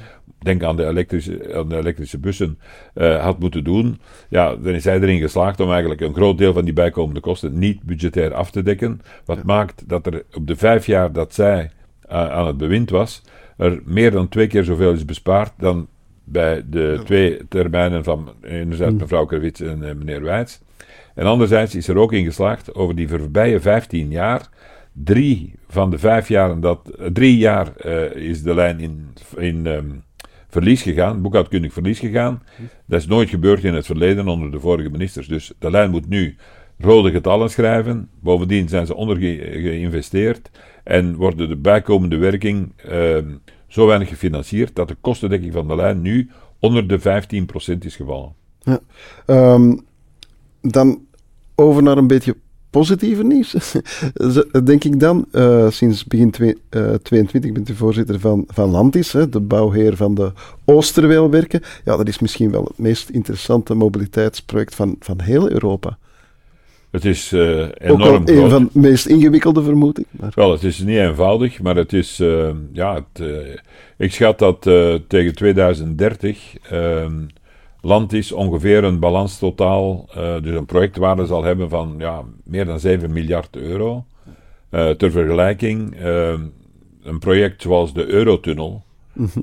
denk 0.43 0.63
aan 0.63 0.77
de 0.77 0.87
elektrische, 0.87 1.55
aan 1.55 1.69
de 1.69 1.77
elektrische 1.77 2.19
bussen, 2.19 2.59
uh, 2.95 3.23
had 3.23 3.39
moeten 3.39 3.65
doen. 3.65 4.01
Ja, 4.29 4.57
dan 4.57 4.73
is 4.73 4.85
hij 4.85 5.01
erin 5.01 5.21
geslaagd 5.21 5.61
om 5.61 5.71
eigenlijk 5.71 6.01
een 6.01 6.15
groot 6.15 6.39
deel 6.39 6.53
van 6.53 6.65
die 6.65 6.73
bijkomende 6.73 7.21
kosten 7.21 7.59
niet 7.59 7.83
budgetair 7.83 8.35
af 8.35 8.51
te 8.51 8.63
dekken. 8.63 9.01
Wat 9.25 9.43
maakt 9.43 9.89
dat 9.89 10.07
er 10.07 10.25
op 10.33 10.47
de 10.47 10.57
vijf 10.57 10.87
jaar 10.87 11.13
dat 11.13 11.35
zij 11.35 11.71
uh, 12.11 12.31
aan 12.31 12.47
het 12.47 12.57
bewind 12.57 12.91
was, 12.91 13.23
er 13.57 13.81
meer 13.85 14.11
dan 14.11 14.29
twee 14.29 14.47
keer 14.47 14.65
zoveel 14.65 14.93
is 14.93 15.05
bespaard 15.05 15.53
dan 15.59 15.89
bij 16.25 16.63
de 16.71 17.01
twee 17.05 17.49
termijnen 17.49 18.05
van 18.05 18.33
enerzijds 18.43 18.93
hmm. 18.93 19.01
mevrouw 19.01 19.25
Kerwits 19.25 19.61
en 19.61 19.83
uh, 19.83 19.93
meneer 19.93 20.23
Wijts. 20.23 20.61
En 21.15 21.27
anderzijds 21.27 21.75
is 21.75 21.89
er 21.89 21.97
ook 21.97 22.13
in 22.13 22.25
geslaagd 22.25 22.75
over 22.75 22.97
die 22.97 23.09
voorbije 23.09 23.61
15 23.61 24.11
jaar 24.11 24.49
drie 24.93 25.55
van 25.69 25.91
de 25.91 25.99
vijf 25.99 26.29
jaren 26.29 26.61
dat. 26.61 26.91
Drie 27.13 27.37
jaar 27.37 27.73
uh, 27.87 28.15
is 28.15 28.43
de 28.43 28.55
lijn 28.55 28.81
in, 28.81 29.09
in 29.37 29.67
um, 29.67 30.03
verlies 30.51 30.83
gegaan, 30.83 31.23
boekhoudkundig 31.23 31.73
verlies 31.73 31.99
gegaan. 31.99 32.43
Dat 32.87 33.01
is 33.01 33.07
nooit 33.07 33.29
gebeurd 33.29 33.65
in 33.65 33.75
het 33.75 33.87
verleden 33.87 34.29
onder 34.29 34.51
de 34.51 34.61
vorige 34.61 34.89
ministers. 34.91 35.29
Dus 35.29 35.53
de 35.59 35.71
lijn 35.71 35.91
moet 35.91 36.09
nu 36.09 36.37
rode 36.79 37.11
getallen 37.11 37.51
schrijven. 37.51 38.09
Bovendien 38.21 38.69
zijn 38.69 38.87
ze 38.87 38.95
ondergeïnvesteerd 38.95 40.51
en 40.85 41.15
worden 41.15 41.49
de 41.49 41.57
bijkomende 41.57 42.17
werking 42.17 42.73
uh, 42.91 43.17
zo 43.67 43.87
weinig 43.87 44.09
gefinancierd 44.09 44.75
dat 44.75 44.89
de 44.89 44.97
kostendekking 45.01 45.53
van 45.53 45.69
de 45.69 45.77
lijn 45.77 46.03
nu 46.03 46.31
onder 46.59 46.89
de 46.89 47.01
15% 47.01 47.79
is 47.79 47.97
gevallen. 47.97 48.35
Ja. 48.63 48.81
Um, 49.27 49.87
dan 50.61 51.07
over 51.55 51.83
naar 51.83 51.97
een 51.97 52.07
beetje 52.07 52.37
positieve 52.71 53.25
nieuws, 53.25 53.75
denk 54.65 54.85
ik 54.85 55.01
dan. 55.01 55.27
Uh, 55.33 55.71
sinds 55.71 56.05
begin 56.05 56.31
2022 56.31 57.51
uh, 57.51 57.57
bent 57.57 57.69
u 57.69 57.75
voorzitter 57.75 58.21
van, 58.21 58.45
van 58.49 58.71
Landis, 58.71 59.13
hè, 59.13 59.29
de 59.29 59.41
bouwheer 59.41 59.97
van 59.97 60.15
de 60.15 60.33
Oosterweelwerken. 60.65 61.61
Ja, 61.85 61.97
dat 61.97 62.09
is 62.09 62.19
misschien 62.19 62.51
wel 62.51 62.65
het 62.65 62.79
meest 62.79 63.09
interessante 63.09 63.75
mobiliteitsproject 63.75 64.75
van, 64.75 64.97
van 65.01 65.21
heel 65.21 65.51
Europa. 65.51 65.99
Het 66.91 67.05
is 67.05 67.33
uh, 67.33 67.69
enorm 67.79 68.03
Ook 68.03 68.29
wel 68.29 68.45
een 68.45 68.51
van 68.51 68.71
de 68.73 68.79
meest 68.79 69.07
ingewikkelde, 69.07 69.63
vermoed 69.63 69.99
ik. 69.99 70.07
Maar. 70.11 70.33
Wel, 70.35 70.53
het 70.53 70.65
is 70.65 70.79
niet 70.79 70.97
eenvoudig, 70.97 71.63
maar 71.63 71.77
het 71.77 71.93
is... 71.93 72.17
Ja, 72.73 72.95
het, 72.95 73.29
ik 73.97 74.13
schat 74.13 74.39
dat 74.39 74.63
tegen 75.09 75.35
2030 75.35 76.55
land 77.83 78.13
is 78.13 78.33
ongeveer 78.33 78.85
een 78.85 78.99
balanstotaal, 78.99 80.09
uh, 80.17 80.43
dus 80.43 80.57
een 80.57 80.67
projectwaarde 80.67 81.27
zal 81.27 81.45
hebben 81.45 81.69
van 81.69 81.95
ja, 81.99 82.23
meer 82.45 82.65
dan 82.65 82.81
7 82.81 83.13
miljard 83.13 83.57
euro. 83.57 84.05
Uh, 84.71 84.91
ter 84.91 85.11
vergelijking, 85.11 86.01
uh, 86.01 86.33
een 87.03 87.19
project 87.19 87.63
zoals 87.63 87.93
de 87.93 88.07
Eurotunnel, 88.07 88.83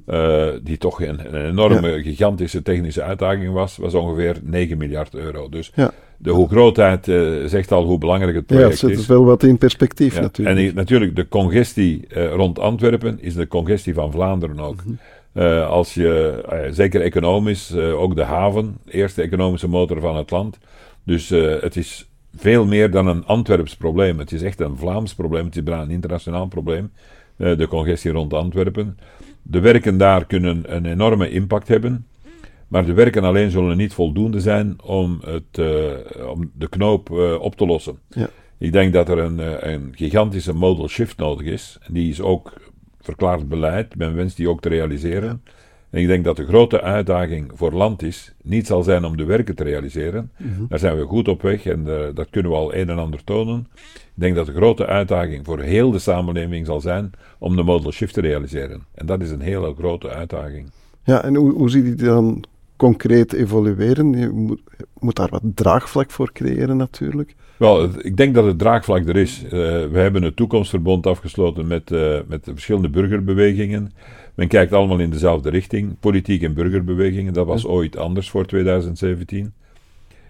uh, 0.08 0.48
die 0.63 0.77
toch 0.77 1.01
een, 1.01 1.36
een 1.36 1.46
enorme, 1.50 2.01
gigantische 2.03 2.62
technische 2.62 3.01
uitdaging 3.01 3.53
was, 3.53 3.77
was 3.77 3.94
ongeveer 3.94 4.38
9 4.44 4.77
miljard 4.77 5.15
euro. 5.15 5.50
Dus 5.50 5.72
ja. 5.75 5.91
de 6.17 6.29
hoe 6.29 6.48
grootheid 6.48 7.06
zegt 7.50 7.72
al 7.72 7.84
hoe 7.84 7.98
belangrijk 7.98 8.36
het 8.36 8.46
project 8.46 8.74
is. 8.74 8.82
Ja, 8.82 8.88
zet 8.88 8.98
het 8.98 9.06
wel 9.06 9.25
wat 9.25 9.44
in 9.44 9.58
perspectief 9.58 10.22
natuurlijk. 10.22 10.70
En 10.70 10.75
natuurlijk, 10.75 11.15
de 11.15 11.27
congestie 11.27 12.08
rond 12.29 12.60
Antwerpen 12.60 13.17
is 13.22 13.34
de 13.34 13.48
congestie 13.48 13.94
van 13.94 14.12
Vlaanderen 14.12 14.60
ook. 14.60 14.84
Mm 14.86 15.00
uh, 15.38 15.70
als 15.70 15.94
je, 15.94 16.44
uh, 16.51 16.74
zeker 16.74 17.01
economisch, 17.01 17.72
uh, 17.72 18.01
ook 18.01 18.15
de 18.15 18.24
haven, 18.24 18.78
eerste 18.86 19.21
economische 19.21 19.67
motor 19.67 20.00
van 20.00 20.15
het 20.15 20.32
land. 20.32 20.58
Dus 21.04 21.30
het 21.30 21.76
is 21.76 22.10
veel 22.36 22.65
meer 22.65 22.91
dan 22.91 23.08
een 23.08 23.26
Antwerps 23.26 23.76
probleem. 23.76 24.19
Het 24.19 24.32
is 24.32 24.41
echt 24.41 24.60
een 24.60 24.78
Vlaams 24.78 25.15
probleem, 25.15 25.45
het 25.45 25.56
is 25.56 25.63
bijna 25.63 25.82
een 25.82 25.89
internationaal 25.89 26.47
probleem. 26.47 26.91
de 27.38 27.67
congestie 27.69 28.12
rond 28.12 28.34
Antwerpen. 28.34 28.97
De 29.41 29.60
werken 29.60 29.97
daar 29.97 30.26
kunnen 30.26 30.76
een 30.76 30.86
enorme 30.86 31.30
impact 31.30 31.67
hebben. 31.67 32.08
Maar 32.67 32.86
de 32.86 32.93
werken 32.93 33.23
alleen 33.23 33.52
zullen 33.52 33.78
niet 33.78 33.93
voldoende 33.93 34.39
zijn 34.39 34.82
om, 34.84 35.21
het, 35.26 35.62
om 36.28 36.52
de 36.54 36.69
knoop 36.69 37.10
op 37.39 37.56
te 37.56 37.65
lossen. 37.65 38.00
Ja. 38.10 38.30
Ik 38.58 38.71
denk 38.71 38.93
dat 38.93 39.10
er 39.10 39.17
een, 39.17 39.69
een 39.71 39.93
gigantische 39.95 40.54
modal 40.54 40.88
shift 40.88 41.17
nodig 41.17 41.45
is. 41.45 41.78
Die 41.88 42.10
is 42.10 42.21
ook 42.21 42.54
verklaard 43.08 43.48
beleid. 43.50 43.96
Men 43.96 44.15
wenst 44.15 44.38
die 44.38 44.50
ook 44.50 44.62
te 44.62 44.70
realiseren. 44.70 45.41
En 45.89 46.02
ik 46.02 46.08
denk 46.08 46.24
dat 46.24 46.36
de 46.36 46.46
grote 46.46 46.82
uitdaging 46.82 47.52
voor 47.54 47.72
land 47.72 48.02
is, 48.02 48.34
niet 48.43 48.67
zal 48.67 48.84
zijn 48.84 49.06
om 49.06 49.17
de 49.17 49.26
werken 49.26 49.56
te 49.56 49.63
realiseren. 49.63 50.32
Mhm. 50.38 50.67
Daar 50.70 50.80
zijn 50.80 50.98
we 50.98 51.06
goed 51.06 51.28
op 51.28 51.41
weg 51.41 51.65
en 51.65 51.84
uh, 51.88 52.00
dat 52.13 52.30
kunnen 52.30 52.52
we 52.52 52.58
al 52.58 52.76
een 52.76 52.89
en 52.89 52.98
ander 52.98 53.24
tonen. 53.24 53.67
Ik 53.84 54.12
denk 54.13 54.36
dat 54.36 54.46
de 54.46 54.54
grote 54.54 54.86
uitdaging 54.86 55.46
voor 55.46 55.60
heel 55.60 55.91
de 55.91 56.00
samenleving 56.00 56.65
zal 56.65 56.82
zijn 56.82 57.12
om 57.38 57.56
de 57.56 57.63
modal 57.63 57.91
shift 57.91 58.13
te 58.13 58.22
realiseren. 58.22 58.84
En 58.93 59.06
dat 59.06 59.22
is 59.22 59.32
een 59.32 59.41
hele 59.41 59.74
grote 59.78 60.10
uitdaging. 60.10 60.72
Ja, 61.04 61.24
en 61.24 61.36
hoe, 61.36 61.54
hoe 61.54 61.70
ziet 61.70 61.84
die 61.84 61.96
dan 61.96 62.43
concreet 62.78 63.34
evolueren? 63.34 64.13
Je 64.13 64.30
moet, 64.30 64.62
moet, 65.00 65.16
daar 65.16 65.30
wat 65.30 65.42
draagvlak 65.56 66.12
voor 66.12 66.32
creëren 66.32 66.78
natuurlijk. 66.78 67.36
Wel, 67.58 67.90
ik 68.02 68.18
denk 68.18 68.36
dat 68.36 68.46
het 68.46 68.60
draagvlak 68.60 69.08
er 69.08 69.16
is. 69.16 69.44
Uh, 69.44 69.52
we 69.52 70.00
hebben 70.00 70.24
een 70.24 70.34
toekomstverbond 70.34 71.08
afgesloten 71.08 71.68
met, 71.68 71.92
uh, 71.92 72.18
met 72.28 72.46
de 72.46 72.52
verschillende 72.52 72.90
burgerbewegingen. 72.90 73.92
Men 74.36 74.48
kijkt 74.48 74.74
allemaal 74.74 75.00
in 75.00 75.10
dezelfde 75.10 75.50
richting, 75.50 76.00
politiek 76.00 76.44
en 76.44 76.54
burgerbewegingen. 76.54 77.34
Dat 77.34 77.46
was 77.46 77.66
ooit 77.66 77.98
anders 77.98 78.30
voor 78.30 78.46
2017. 78.46 79.54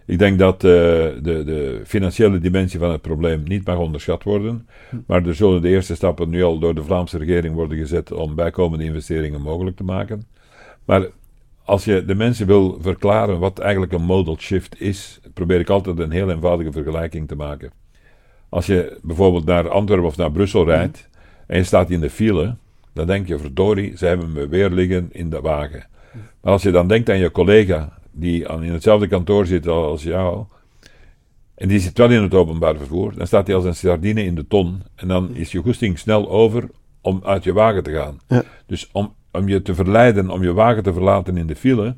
Ik 0.06 0.20
denk 0.20 0.40
dat 0.40 0.56
uh, 0.56 0.62
de, 0.62 1.20
de, 1.22 1.82
financiële 1.86 2.40
dimensie 2.40 2.80
van 2.80 2.92
het 2.92 3.02
probleem 3.02 3.44
niet 3.44 3.66
mag 3.66 3.78
onderschat 3.78 4.24
worden. 4.24 4.68
Maar 5.08 5.26
er 5.26 5.36
zullen 5.36 5.62
de 5.62 5.70
eerste 5.70 5.96
stappen 5.96 6.30
nu 6.30 6.44
al 6.44 6.60
door 6.60 6.76
de 6.76 6.84
Vlaamse 6.84 7.18
regering 7.18 7.56
worden 7.56 7.78
gezet 7.78 8.12
om 8.12 8.36
bijkomende 8.36 8.84
investeringen 8.84 9.42
mogelijk 9.42 9.76
te 9.76 9.84
maken. 9.84 10.26
Maar 10.86 11.08
als 11.68 11.86
je 11.86 12.06
de 12.06 12.16
mensen 12.16 12.48
wil 12.48 12.78
verklaren 12.82 13.40
wat 13.40 13.60
eigenlijk 13.60 13.92
een 13.92 14.04
modal 14.04 14.38
shift 14.38 14.82
is, 14.82 15.20
probeer 15.34 15.60
ik 15.60 15.70
altijd 15.70 16.00
een 16.00 16.12
heel 16.12 16.30
eenvoudige 16.32 16.72
vergelijking 16.72 17.28
te 17.28 17.36
maken. 17.36 17.72
Als 18.50 18.66
je 18.66 19.00
bijvoorbeeld 19.02 19.46
naar 19.46 19.70
Antwerpen 19.70 20.08
of 20.08 20.18
naar 20.18 20.32
Brussel 20.32 20.62
mhm. 20.62 20.70
rijdt 20.70 21.10
en 21.48 21.58
je 21.58 21.64
staat 21.64 21.90
in 21.90 22.00
de 22.00 22.10
file, 22.10 22.56
dan 22.94 23.08
denk 23.08 23.28
je, 23.28 23.40
verdorie, 23.40 23.98
ze 23.98 24.06
hebben 24.06 24.32
me 24.32 24.48
weer 24.48 24.70
liggen 24.70 25.10
in 25.12 25.30
de 25.30 25.42
wagen. 25.42 25.86
Maar 26.42 26.52
als 26.52 26.64
je 26.64 26.72
dan 26.72 26.88
denkt 26.88 27.10
aan 27.10 27.18
je 27.18 27.32
collega 27.32 28.00
die 28.12 28.48
in 28.48 28.72
hetzelfde 28.72 29.08
kantoor 29.08 29.46
zit 29.46 29.68
als 29.68 30.04
jou, 30.04 30.46
en 31.56 31.68
die 31.68 31.80
zit 31.80 31.98
wel 31.98 32.12
in 32.12 32.22
het 32.22 32.34
openbaar 32.34 32.76
vervoer, 32.76 33.14
dan 33.16 33.28
staat 33.28 33.48
hij 33.48 33.56
als 33.56 33.66
een 33.66 33.76
sardine 33.76 34.24
in 34.24 34.36
de 34.36 34.48
ton 34.48 34.84
en 34.96 35.08
dan 35.08 35.36
is 35.36 35.52
je 35.52 35.62
goesting 35.62 36.00
snel 36.00 36.30
over 36.30 36.70
om 37.02 37.22
uit 37.24 37.44
je 37.44 37.54
wagen 37.54 37.84
te 37.84 37.92
gaan. 37.92 38.20
Ja. 38.28 38.44
Dus 38.66 38.90
om 38.92 39.14
om 39.32 39.48
je 39.48 39.62
te 39.62 39.76
verleiden 39.76 40.30
om 40.30 40.44
je 40.44 40.54
wagen 40.54 40.84
te 40.84 40.94
verlaten 40.94 41.38
in 41.38 41.48
de 41.48 41.56
file, 41.56 41.96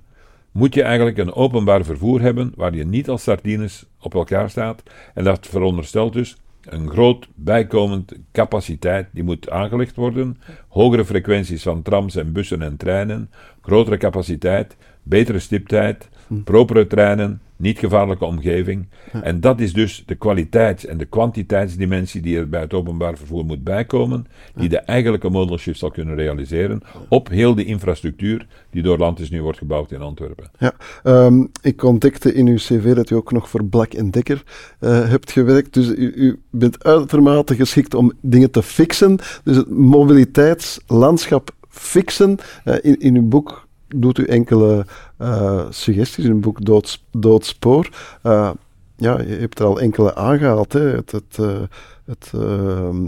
moet 0.52 0.74
je 0.74 0.84
eigenlijk 0.84 1.18
een 1.18 1.34
openbaar 1.34 1.84
vervoer 1.84 2.22
hebben 2.22 2.54
waar 2.56 2.76
je 2.76 2.86
niet 2.86 3.10
als 3.10 3.24
sardines 3.24 3.86
op 4.00 4.14
elkaar 4.14 4.50
staat. 4.50 4.84
En 5.14 5.24
dat 5.24 5.48
veronderstelt 5.48 6.14
dus 6.14 6.38
een 6.62 6.90
groot 6.90 7.28
bijkomend 7.36 8.14
capaciteit 8.32 9.08
die 9.12 9.24
moet 9.24 9.50
aangelegd 9.50 9.96
worden. 9.96 10.38
Hogere 10.68 11.06
frequenties 11.06 11.64
van 11.64 11.82
trams 11.82 12.16
en 12.16 12.32
bussen 12.32 12.62
en 12.62 12.78
treinen, 12.78 13.30
grotere 13.62 13.98
capaciteit, 13.98 14.78
betere 15.04 15.40
stiptijd, 15.40 16.10
hm. 16.28 16.42
propere 16.42 16.88
treinen, 16.88 17.42
niet 17.60 17.80
gevaarlijke 17.80 18.26
omgeving. 18.26 18.88
En 19.24 19.40
dat 19.40 19.60
is 19.60 19.74
dus 19.74 20.04
de 20.06 20.16
kwaliteits- 20.16 20.86
en 20.86 20.98
de 20.98 21.06
kwantiteitsdimensie 21.06 22.22
die 22.22 22.38
er 22.38 22.50
bij 22.50 22.62
het 22.62 22.74
openbaar 22.74 23.18
vervoer 23.18 23.46
moet 23.46 23.64
bijkomen, 23.64 24.28
die 24.56 24.70
de 24.70 24.78
eigenlijke 24.78 25.30
modal 25.30 25.58
shift 25.58 25.80
zal 25.80 25.92
kunnen 25.92 26.16
realiseren 26.16 26.82
op 27.10 27.30
heel 27.30 27.56
de 27.56 27.66
infrastructuur 27.66 28.48
die 28.70 28.82
door 28.82 28.98
Landis 28.98 29.30
nu 29.30 29.42
wordt 29.42 29.58
gebouwd 29.58 29.92
in 29.92 30.02
Antwerpen. 30.02 30.52
Ja, 30.58 30.74
um, 31.04 31.52
ik 31.62 31.84
ontdekte 31.84 32.34
in 32.34 32.48
uw 32.48 32.56
cv 32.56 32.94
dat 32.96 33.10
u 33.10 33.16
ook 33.16 33.32
nog 33.32 33.50
voor 33.50 33.64
Black 33.64 34.12
Decker 34.12 34.44
uh, 34.80 35.10
hebt 35.10 35.32
gewerkt, 35.32 35.74
dus 35.74 35.88
u, 35.88 36.12
u, 36.16 36.40
bent 36.50 36.84
uitermate 36.84 37.56
geschikt 37.56 37.94
om 37.94 38.12
dingen 38.22 38.52
te 38.52 38.64
fixen, 38.64 39.20
dus 39.44 39.56
het 39.56 39.70
mobiliteitslandschap 39.70 41.52
fixen. 41.70 42.38
Uh, 42.66 42.76
in, 42.82 43.00
in 43.00 43.16
uw 43.16 43.28
boek 43.28 43.68
doet 43.96 44.18
u 44.18 44.26
enkele 44.26 44.86
uh, 45.22 45.66
suggesties 45.70 46.26
in 46.26 46.32
het 46.32 46.42
boek 46.42 46.66
Doods, 46.66 47.06
Doodspoor. 47.12 47.90
Uh, 48.24 48.52
ja, 48.96 49.22
je 49.22 49.36
hebt 49.36 49.60
er 49.60 49.66
al 49.66 49.80
enkele 49.80 50.16
aangehaald. 50.16 50.74
Hè. 50.74 50.80
Het, 50.82 51.12
het, 51.12 51.38
uh, 51.40 51.58
het 52.06 52.32
ehm, 52.34 53.06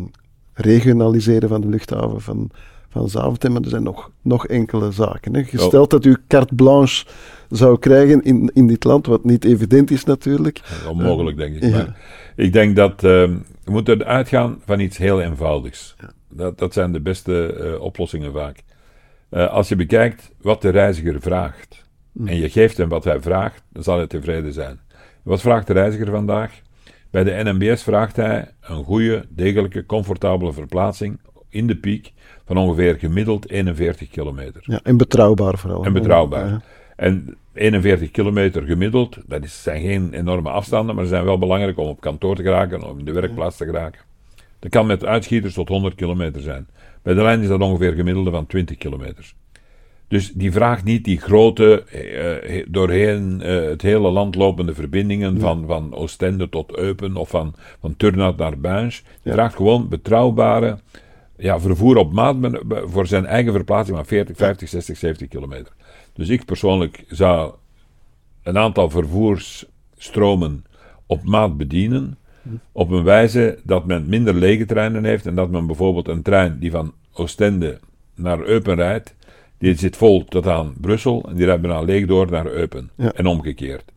regionaliseren 0.53 1.49
van 1.49 1.61
de 1.61 1.67
luchthaven 1.67 2.21
van, 2.21 2.49
van 2.89 3.09
Zaventem, 3.09 3.51
maar 3.51 3.61
er 3.61 3.69
zijn 3.69 3.83
nog, 3.83 4.11
nog 4.21 4.47
enkele 4.47 4.91
zaken. 4.91 5.35
Hè. 5.35 5.43
Gesteld 5.43 5.89
dat 5.89 6.05
u 6.05 6.17
carte 6.27 6.55
blanche 6.55 7.05
zou 7.49 7.79
krijgen 7.79 8.21
in, 8.21 8.51
in 8.53 8.67
dit 8.67 8.83
land, 8.83 9.05
wat 9.05 9.23
niet 9.23 9.45
evident 9.45 9.91
is 9.91 10.03
natuurlijk. 10.03 10.61
onmogelijk, 10.89 11.37
denk 11.37 11.55
ik. 11.55 11.71
Maar 11.71 11.97
ik 12.35 12.53
denk 12.53 12.75
dat 12.75 12.91
uh, 12.91 13.01
we 13.63 13.71
moeten 13.71 14.05
uitgaan 14.05 14.61
van 14.65 14.79
iets 14.79 14.97
heel 14.97 15.21
eenvoudigs. 15.21 15.95
Dat, 16.29 16.57
dat 16.57 16.73
zijn 16.73 16.91
de 16.91 17.01
beste 17.01 17.77
oplossingen 17.81 18.31
vaak. 18.31 18.63
Uh, 19.31 19.49
als 19.49 19.69
je 19.69 19.75
bekijkt 19.75 20.31
wat 20.41 20.61
de 20.61 20.69
reiziger 20.69 21.21
vraagt 21.21 21.85
mm. 22.11 22.27
en 22.27 22.37
je 22.37 22.49
geeft 22.49 22.77
hem 22.77 22.89
wat 22.89 23.03
hij 23.03 23.21
vraagt, 23.21 23.63
dan 23.69 23.83
zal 23.83 23.97
hij 23.97 24.07
tevreden 24.07 24.53
zijn. 24.53 24.79
Wat 25.23 25.41
vraagt 25.41 25.67
de 25.67 25.73
reiziger 25.73 26.11
vandaag? 26.11 26.61
Bij 27.09 27.23
de 27.23 27.41
NMBS 27.43 27.83
vraagt 27.83 28.15
hij 28.15 28.51
een 28.61 28.83
goede, 28.83 29.25
degelijke, 29.29 29.85
comfortabele 29.85 30.53
verplaatsing 30.53 31.19
in 31.49 31.67
de 31.67 31.75
piek 31.75 32.13
van 32.45 32.57
ongeveer 32.57 32.95
gemiddeld 32.95 33.49
41 33.49 34.09
kilometer. 34.09 34.61
Ja, 34.65 34.79
en 34.83 34.97
betrouwbaar 34.97 35.57
vooral. 35.57 35.85
En 35.85 35.93
betrouwbaar. 35.93 36.47
Ja. 36.47 36.61
En 36.95 37.37
41 37.53 38.11
kilometer 38.11 38.63
gemiddeld, 38.63 39.17
dat 39.25 39.49
zijn 39.49 39.81
geen 39.81 40.13
enorme 40.13 40.49
afstanden, 40.49 40.95
maar 40.95 41.03
ze 41.03 41.09
zijn 41.09 41.25
wel 41.25 41.37
belangrijk 41.37 41.77
om 41.77 41.87
op 41.87 42.01
kantoor 42.01 42.35
te 42.35 42.43
geraken, 42.43 42.83
om 42.83 42.99
in 42.99 43.05
de 43.05 43.11
werkplaats 43.11 43.57
te 43.57 43.65
geraken. 43.65 44.01
Dat 44.61 44.71
kan 44.71 44.85
met 44.85 45.05
uitschieters 45.05 45.53
tot 45.53 45.67
100 45.67 45.95
kilometer 45.95 46.41
zijn. 46.41 46.67
Bij 47.01 47.13
de 47.13 47.21
lijn 47.21 47.41
is 47.41 47.47
dat 47.47 47.61
ongeveer 47.61 47.93
gemiddelde 47.93 48.31
van 48.31 48.47
20 48.47 48.77
kilometer. 48.77 49.33
Dus 50.07 50.31
die 50.31 50.51
vraagt 50.51 50.83
niet 50.83 51.03
die 51.03 51.19
grote, 51.19 51.83
uh, 52.45 52.65
doorheen 52.67 53.41
uh, 53.41 53.69
het 53.69 53.81
hele 53.81 54.09
land 54.09 54.35
lopende 54.35 54.73
verbindingen 54.73 55.39
van, 55.39 55.63
van 55.67 55.93
Oostende 55.93 56.49
tot 56.49 56.77
Eupen 56.77 57.15
of 57.15 57.29
van, 57.29 57.53
van 57.79 57.95
Turnhout 57.97 58.37
naar 58.37 58.59
Buins. 58.59 59.03
Die 59.23 59.33
vraagt 59.33 59.55
gewoon 59.55 59.89
betrouwbare 59.89 60.79
ja, 61.37 61.59
vervoer 61.59 61.97
op 61.97 62.13
maat 62.13 62.35
voor 62.67 63.07
zijn 63.07 63.25
eigen 63.25 63.53
verplaatsing 63.53 63.97
van 63.97 64.05
40, 64.05 64.37
50, 64.37 64.69
60, 64.69 64.97
70 64.97 65.27
kilometer. 65.27 65.73
Dus 66.13 66.29
ik 66.29 66.45
persoonlijk 66.45 67.03
zou 67.07 67.53
een 68.43 68.57
aantal 68.57 68.89
vervoersstromen 68.89 70.65
op 71.05 71.23
maat 71.23 71.57
bedienen. 71.57 72.17
Op 72.71 72.91
een 72.91 73.03
wijze 73.03 73.59
dat 73.63 73.85
men 73.85 74.09
minder 74.09 74.33
lege 74.33 74.65
treinen 74.65 75.05
heeft 75.05 75.25
en 75.25 75.35
dat 75.35 75.49
men 75.49 75.65
bijvoorbeeld 75.65 76.07
een 76.07 76.21
trein 76.21 76.59
die 76.59 76.71
van 76.71 76.93
Oostende 77.13 77.79
naar 78.15 78.39
Eupen 78.39 78.75
rijdt, 78.75 79.15
die 79.57 79.75
zit 79.75 79.97
vol 79.97 80.25
tot 80.25 80.47
aan 80.47 80.73
Brussel 80.81 81.25
en 81.29 81.35
die 81.35 81.45
rijdt 81.45 81.61
bijna 81.61 81.81
leeg 81.81 82.05
door 82.05 82.31
naar 82.31 82.45
Eupen 82.45 82.89
en 83.15 83.25
omgekeerd. 83.25 83.91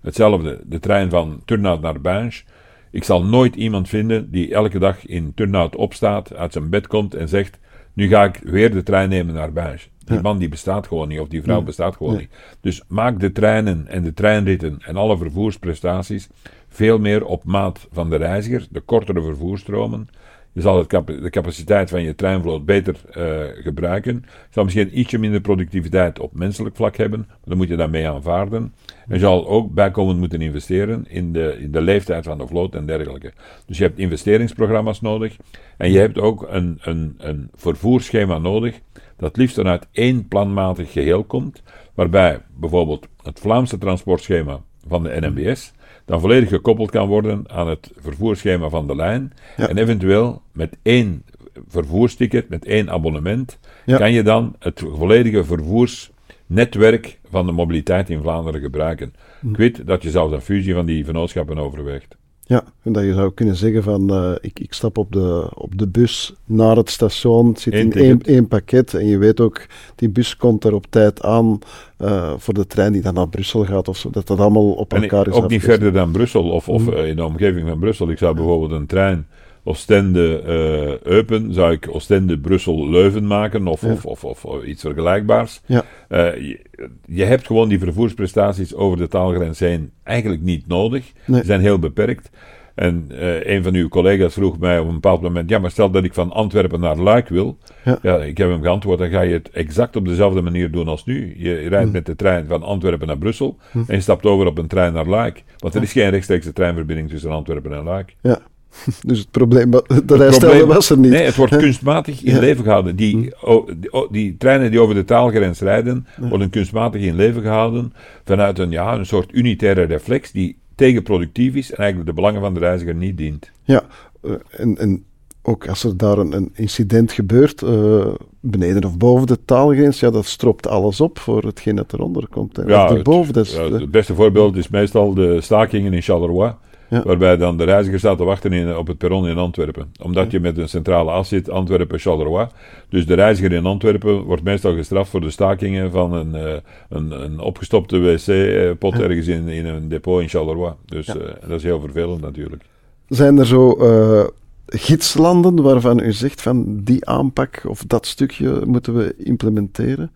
Hetzelfde, 0.00 0.60
de 0.64 0.80
trein 0.80 1.10
van 1.10 1.42
Turnhout 1.44 1.80
naar 1.80 2.00
Bains. 2.00 2.44
Ik 2.90 3.04
zal 3.04 3.24
nooit 3.24 3.56
iemand 3.56 3.88
vinden 3.88 4.30
die 4.30 4.54
elke 4.54 4.78
dag 4.78 5.06
in 5.06 5.32
Turnhout 5.34 5.76
opstaat, 5.76 6.34
uit 6.34 6.52
zijn 6.52 6.70
bed 6.70 6.86
komt 6.86 7.14
en 7.14 7.28
zegt: 7.28 7.58
Nu 7.92 8.08
ga 8.08 8.24
ik 8.24 8.40
weer 8.42 8.70
de 8.70 8.82
trein 8.82 9.08
nemen 9.08 9.34
naar 9.34 9.52
Bains. 9.52 9.88
Die 10.04 10.20
man 10.20 10.38
die 10.38 10.48
bestaat 10.48 10.86
gewoon 10.86 11.08
niet, 11.08 11.20
of 11.20 11.28
die 11.28 11.42
vrouw 11.42 11.62
bestaat 11.62 11.96
gewoon 11.96 12.16
niet. 12.16 12.30
Dus 12.60 12.82
maak 12.88 13.20
de 13.20 13.32
treinen 13.32 13.86
en 13.86 14.02
de 14.02 14.14
treinritten 14.14 14.78
en 14.80 14.96
alle 14.96 15.16
vervoersprestaties 15.16 16.28
veel 16.74 16.98
meer 16.98 17.24
op 17.24 17.44
maat 17.44 17.88
van 17.92 18.10
de 18.10 18.16
reiziger, 18.16 18.66
de 18.70 18.80
kortere 18.80 19.22
vervoerstromen. 19.22 20.08
Je 20.52 20.60
zal 20.60 20.78
het 20.78 20.90
de 21.06 21.30
capaciteit 21.30 21.90
van 21.90 22.02
je 22.02 22.14
treinvloot 22.14 22.64
beter 22.64 22.96
uh, 23.16 23.62
gebruiken. 23.62 24.14
Je 24.24 24.30
zal 24.50 24.64
misschien 24.64 24.98
ietsje 24.98 25.18
minder 25.18 25.40
productiviteit 25.40 26.18
op 26.18 26.34
menselijk 26.34 26.76
vlak 26.76 26.96
hebben, 26.96 27.24
maar 27.28 27.38
dan 27.44 27.56
moet 27.56 27.68
je 27.68 27.76
daarmee 27.76 28.08
aanvaarden. 28.08 28.74
En 29.08 29.14
je 29.14 29.18
zal 29.18 29.48
ook 29.48 29.72
bijkomend 29.72 30.18
moeten 30.18 30.40
investeren 30.40 31.04
in 31.08 31.32
de, 31.32 31.56
in 31.60 31.70
de 31.70 31.80
leeftijd 31.80 32.24
van 32.24 32.38
de 32.38 32.46
vloot 32.46 32.74
en 32.74 32.86
dergelijke. 32.86 33.32
Dus 33.66 33.78
je 33.78 33.84
hebt 33.84 33.98
investeringsprogramma's 33.98 35.00
nodig 35.00 35.36
en 35.76 35.90
je 35.90 35.98
hebt 35.98 36.18
ook 36.18 36.46
een, 36.50 36.78
een, 36.82 37.14
een 37.18 37.50
vervoersschema 37.54 38.38
nodig 38.38 38.80
dat 39.16 39.36
liefst 39.36 39.56
vanuit 39.56 39.86
één 39.92 40.28
planmatig 40.28 40.92
geheel 40.92 41.24
komt, 41.24 41.62
waarbij 41.94 42.40
bijvoorbeeld 42.56 43.08
het 43.22 43.40
Vlaamse 43.40 43.78
transportschema 43.78 44.60
van 44.86 45.02
de 45.02 45.16
NMBS 45.20 45.72
dan 46.04 46.20
volledig 46.20 46.48
gekoppeld 46.48 46.90
kan 46.90 47.08
worden 47.08 47.50
aan 47.50 47.68
het 47.68 47.90
vervoersschema 47.96 48.68
van 48.68 48.86
de 48.86 48.96
lijn. 48.96 49.32
En 49.56 49.78
eventueel 49.78 50.42
met 50.52 50.76
één 50.82 51.24
vervoersticket, 51.68 52.48
met 52.48 52.64
één 52.64 52.90
abonnement, 52.90 53.58
kan 53.86 54.12
je 54.12 54.22
dan 54.22 54.54
het 54.58 54.82
volledige 54.86 55.44
vervoersnetwerk 55.44 57.18
van 57.30 57.46
de 57.46 57.52
mobiliteit 57.52 58.10
in 58.10 58.20
Vlaanderen 58.20 58.60
gebruiken. 58.60 59.14
Hm. 59.40 59.50
Ik 59.50 59.56
weet 59.56 59.86
dat 59.86 60.02
je 60.02 60.10
zelfs 60.10 60.32
een 60.32 60.40
fusie 60.40 60.74
van 60.74 60.86
die 60.86 61.04
vennootschappen 61.04 61.58
overweegt. 61.58 62.16
Ja, 62.46 62.64
en 62.82 62.92
dat 62.92 63.02
je 63.04 63.12
zou 63.12 63.32
kunnen 63.32 63.56
zeggen 63.56 63.82
van 63.82 64.12
uh, 64.12 64.32
ik, 64.40 64.58
ik 64.58 64.72
stap 64.72 64.98
op 64.98 65.12
de, 65.12 65.50
op 65.54 65.78
de 65.78 65.88
bus 65.88 66.34
naar 66.44 66.76
het 66.76 66.90
station, 66.90 67.48
het 67.48 67.60
zit 67.60 67.74
Eén 67.74 67.80
in 67.80 67.92
één, 67.92 68.22
één, 68.22 68.48
pakket 68.48 68.94
en 68.94 69.06
je 69.06 69.18
weet 69.18 69.40
ook, 69.40 69.66
die 69.94 70.08
bus 70.08 70.36
komt 70.36 70.64
er 70.64 70.74
op 70.74 70.86
tijd 70.90 71.22
aan 71.22 71.58
uh, 71.98 72.32
voor 72.36 72.54
de 72.54 72.66
trein 72.66 72.92
die 72.92 73.02
dan 73.02 73.14
naar 73.14 73.28
Brussel 73.28 73.64
gaat 73.64 73.88
of 73.88 73.96
zo, 73.96 74.10
dat 74.10 74.26
dat 74.26 74.38
allemaal 74.38 74.72
op 74.72 74.92
elkaar 74.92 75.28
is 75.28 75.34
Ook 75.34 75.50
niet 75.50 75.62
verder 75.62 75.92
dan 75.92 76.12
Brussel 76.12 76.50
of, 76.50 76.68
of 76.68 76.86
mm. 76.86 76.92
in 76.92 77.16
de 77.16 77.24
omgeving 77.24 77.68
van 77.68 77.78
Brussel. 77.78 78.10
Ik 78.10 78.18
zou 78.18 78.34
bijvoorbeeld 78.34 78.70
een 78.70 78.86
trein 78.86 79.26
Oostende-Eupen, 79.64 81.54
zou 81.54 81.72
ik 81.72 81.88
Oostende-Brussel-Leuven 81.90 83.26
maken 83.26 83.66
of, 83.66 83.84
of, 83.84 84.04
of, 84.24 84.44
of, 84.44 84.64
iets 84.64 84.82
vergelijkbaars. 84.82 85.60
Ja. 85.66 85.84
Uh, 86.08 86.36
je, 86.36 86.60
je, 87.06 87.24
hebt 87.24 87.46
gewoon 87.46 87.68
die 87.68 87.78
vervoersprestaties 87.78 88.74
over 88.74 88.98
de 88.98 89.08
taalgrens 89.08 89.58
heen 89.58 89.90
eigenlijk 90.02 90.42
niet 90.42 90.66
nodig. 90.66 91.12
Nee. 91.24 91.36
Die 91.36 91.46
zijn 91.46 91.60
heel 91.60 91.78
beperkt. 91.78 92.30
En 92.74 93.08
uh, 93.12 93.46
een 93.46 93.62
van 93.62 93.74
uw 93.74 93.88
collega's 93.88 94.34
vroeg 94.34 94.58
mij 94.58 94.78
op 94.78 94.86
een 94.86 94.94
bepaald 94.94 95.20
moment: 95.20 95.50
Ja, 95.50 95.58
maar 95.58 95.70
stel 95.70 95.90
dat 95.90 96.04
ik 96.04 96.14
van 96.14 96.32
Antwerpen 96.32 96.80
naar 96.80 96.96
Luik 96.96 97.28
wil. 97.28 97.58
Ja. 97.84 97.98
ja 98.02 98.16
ik 98.16 98.38
heb 98.38 98.48
hem 98.48 98.62
geantwoord: 98.62 98.98
dan 98.98 99.10
ga 99.10 99.20
je 99.20 99.32
het 99.32 99.50
exact 99.50 99.96
op 99.96 100.06
dezelfde 100.06 100.40
manier 100.40 100.70
doen 100.70 100.88
als 100.88 101.04
nu. 101.04 101.34
Je 101.36 101.54
rijdt 101.54 101.86
hm. 101.86 101.92
met 101.92 102.06
de 102.06 102.16
trein 102.16 102.46
van 102.46 102.62
Antwerpen 102.62 103.06
naar 103.06 103.18
Brussel 103.18 103.56
hm. 103.70 103.78
en 103.78 103.94
je 103.94 104.00
stapt 104.00 104.26
over 104.26 104.46
op 104.46 104.58
een 104.58 104.66
trein 104.66 104.92
naar 104.92 105.06
Luik. 105.06 105.44
Want 105.58 105.74
er 105.74 105.82
is 105.82 105.92
geen 105.92 106.10
rechtstreekse 106.10 106.52
treinverbinding 106.52 107.10
tussen 107.10 107.30
Antwerpen 107.30 107.72
en 107.72 107.84
Luik. 107.84 108.16
Ja. 108.20 108.40
Dus 109.06 109.18
het 109.18 109.30
probleem, 109.30 109.70
de 110.06 110.16
rijstelde 110.16 110.66
was 110.66 110.90
er 110.90 110.98
niet. 110.98 111.10
Nee, 111.10 111.24
het 111.24 111.36
wordt 111.36 111.56
kunstmatig 111.56 112.22
in 112.22 112.38
leven 112.38 112.64
gehouden. 112.64 112.96
Die, 112.96 113.32
hm. 113.40 113.60
die, 113.76 114.06
die, 114.10 114.36
treinen 114.36 114.70
die 114.70 114.80
over 114.80 114.94
de 114.94 115.04
taalgrens 115.04 115.60
rijden, 115.60 116.06
worden 116.16 116.50
kunstmatig 116.50 117.02
in 117.02 117.14
leven 117.14 117.42
gehouden 117.42 117.92
vanuit 118.24 118.58
een, 118.58 118.70
ja, 118.70 118.94
een 118.94 119.06
soort 119.06 119.32
unitaire 119.32 119.82
reflex 119.82 120.32
die 120.32 120.56
tegenproductief 120.74 121.54
is 121.54 121.70
en 121.70 121.76
eigenlijk 121.76 122.08
de 122.08 122.14
belangen 122.14 122.40
van 122.40 122.54
de 122.54 122.60
reiziger 122.60 122.94
niet 122.94 123.18
dient. 123.18 123.50
Ja, 123.62 123.82
eh, 124.22 124.32
en, 124.50 124.78
en 124.78 125.04
ook 125.46 125.68
als 125.68 125.84
er 125.84 125.96
daar 125.96 126.18
een, 126.18 126.32
een 126.32 126.50
incident 126.54 127.12
gebeurt, 127.12 127.62
uh, 127.62 128.06
beneden 128.40 128.84
of 128.84 128.96
boven 128.96 129.26
de 129.26 129.38
taalgrens, 129.44 130.00
ja, 130.00 130.10
dat 130.10 130.24
stropt 130.24 130.66
alles 130.66 131.00
op 131.00 131.18
voor 131.18 131.42
hetgeen 131.42 131.76
dat 131.76 131.92
eronder 131.92 132.28
komt. 132.28 132.56
Hè. 132.56 132.62
Ja, 132.62 133.02
boven, 133.02 133.34
het, 133.34 133.50
ja, 133.50 133.70
het 133.70 133.90
beste 133.90 134.14
voorbeeld 134.14 134.56
is 134.56 134.68
meestal 134.68 135.14
de 135.14 135.40
stakingen 135.40 135.92
in 135.92 136.02
Charleroi. 136.02 136.54
Waarbij 136.88 137.36
dan 137.36 137.56
de 137.56 137.64
reiziger 137.64 137.98
staat 137.98 138.18
te 138.18 138.24
wachten 138.24 138.52
in, 138.52 138.76
op 138.76 138.86
het 138.86 138.98
perron 138.98 139.28
in 139.28 139.38
Antwerpen. 139.38 139.92
Omdat 140.02 140.30
je 140.30 140.40
met 140.40 140.58
een 140.58 140.68
centrale 140.68 141.10
as 141.10 141.28
zit, 141.28 141.50
Antwerpen-Charleroi. 141.50 142.46
Dus 142.88 143.06
de 143.06 143.14
reiziger 143.14 143.52
in 143.52 143.66
Antwerpen 143.66 144.22
wordt 144.22 144.42
meestal 144.42 144.74
gestraft 144.74 145.10
voor 145.10 145.20
de 145.20 145.30
stakingen 145.30 145.90
van 145.90 146.12
een, 146.12 146.34
uh, 146.34 146.52
een, 146.88 147.22
een, 147.22 147.40
opgestopte 147.40 147.98
wc-pot 147.98 149.00
ergens 149.00 149.26
in, 149.26 149.48
in 149.48 149.66
een 149.66 149.88
depot 149.88 150.20
in 150.20 150.28
Charleroi. 150.28 150.72
Dus 150.86 151.08
uh, 151.08 151.14
dat 151.40 151.50
is 151.50 151.62
heel 151.62 151.80
vervelend 151.80 152.20
natuurlijk. 152.20 152.62
Zijn 153.08 153.38
er 153.38 153.46
zo 153.46 153.76
uh, 153.80 154.24
gidslanden 154.66 155.62
waarvan 155.62 156.00
u 156.00 156.12
zegt 156.12 156.42
van 156.42 156.80
die 156.84 157.06
aanpak 157.06 157.62
of 157.66 157.84
dat 157.86 158.06
stukje 158.06 158.62
moeten 158.66 158.96
we 158.96 159.14
implementeren? 159.18 160.10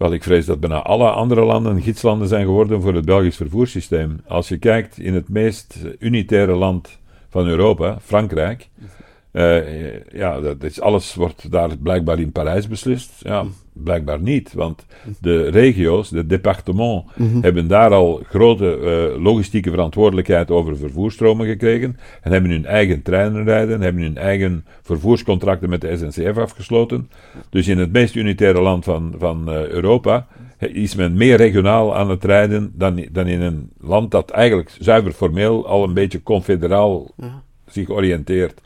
Wel, 0.00 0.12
ik 0.12 0.22
vrees 0.22 0.46
dat 0.46 0.60
bijna 0.60 0.82
alle 0.82 1.10
andere 1.10 1.44
landen 1.44 1.82
gidslanden 1.82 2.28
zijn 2.28 2.44
geworden 2.44 2.82
voor 2.82 2.94
het 2.94 3.04
Belgisch 3.04 3.36
vervoerssysteem. 3.36 4.20
Als 4.26 4.48
je 4.48 4.58
kijkt 4.58 4.98
in 4.98 5.14
het 5.14 5.28
meest 5.28 5.78
unitaire 5.98 6.54
land 6.54 6.98
van 7.28 7.46
Europa, 7.46 7.98
Frankrijk, 8.02 8.68
uh, 9.32 10.12
ja, 10.12 10.40
dat 10.40 10.80
alles 10.80 11.14
wordt 11.14 11.50
daar 11.50 11.76
blijkbaar 11.76 12.18
in 12.18 12.32
Parijs 12.32 12.68
beslist. 12.68 13.12
Ja, 13.22 13.44
blijkbaar 13.84 14.20
niet, 14.20 14.52
want 14.52 14.86
de 15.20 15.48
regio's, 15.48 16.08
de 16.08 16.26
departements, 16.26 17.04
mhm. 17.16 17.40
hebben 17.40 17.66
daar 17.66 17.92
al 17.92 18.22
grote 18.28 18.78
uh, 18.78 19.22
logistieke 19.22 19.70
verantwoordelijkheid 19.70 20.50
over 20.50 20.76
vervoerstromen 20.76 21.46
gekregen 21.46 21.98
en 22.20 22.32
hebben 22.32 22.50
hun 22.50 22.66
eigen 22.66 23.02
treinen 23.02 23.44
rijden, 23.44 23.80
hebben 23.80 24.02
hun 24.02 24.16
eigen 24.16 24.64
vervoerscontracten 24.82 25.68
met 25.68 25.80
de 25.80 25.96
SNCF 25.96 26.38
afgesloten. 26.38 27.10
Dus 27.50 27.68
in 27.68 27.78
het 27.78 27.92
meest 27.92 28.14
unitaire 28.14 28.60
land 28.60 28.84
van, 28.84 29.14
van 29.18 29.48
uh, 29.48 29.66
Europa 29.66 30.26
is 30.58 30.94
men 30.94 31.14
meer 31.16 31.36
regionaal 31.36 31.96
aan 31.96 32.10
het 32.10 32.24
rijden 32.24 32.72
dan, 32.74 33.06
dan 33.12 33.26
in 33.26 33.40
een 33.40 33.70
land 33.80 34.10
dat 34.10 34.30
eigenlijk 34.30 34.76
zuiver 34.78 35.12
formeel 35.12 35.66
al 35.66 35.84
een 35.84 35.94
beetje 35.94 36.22
confederaal 36.22 37.10
zich 37.66 37.88
oriënteert. 37.88 38.60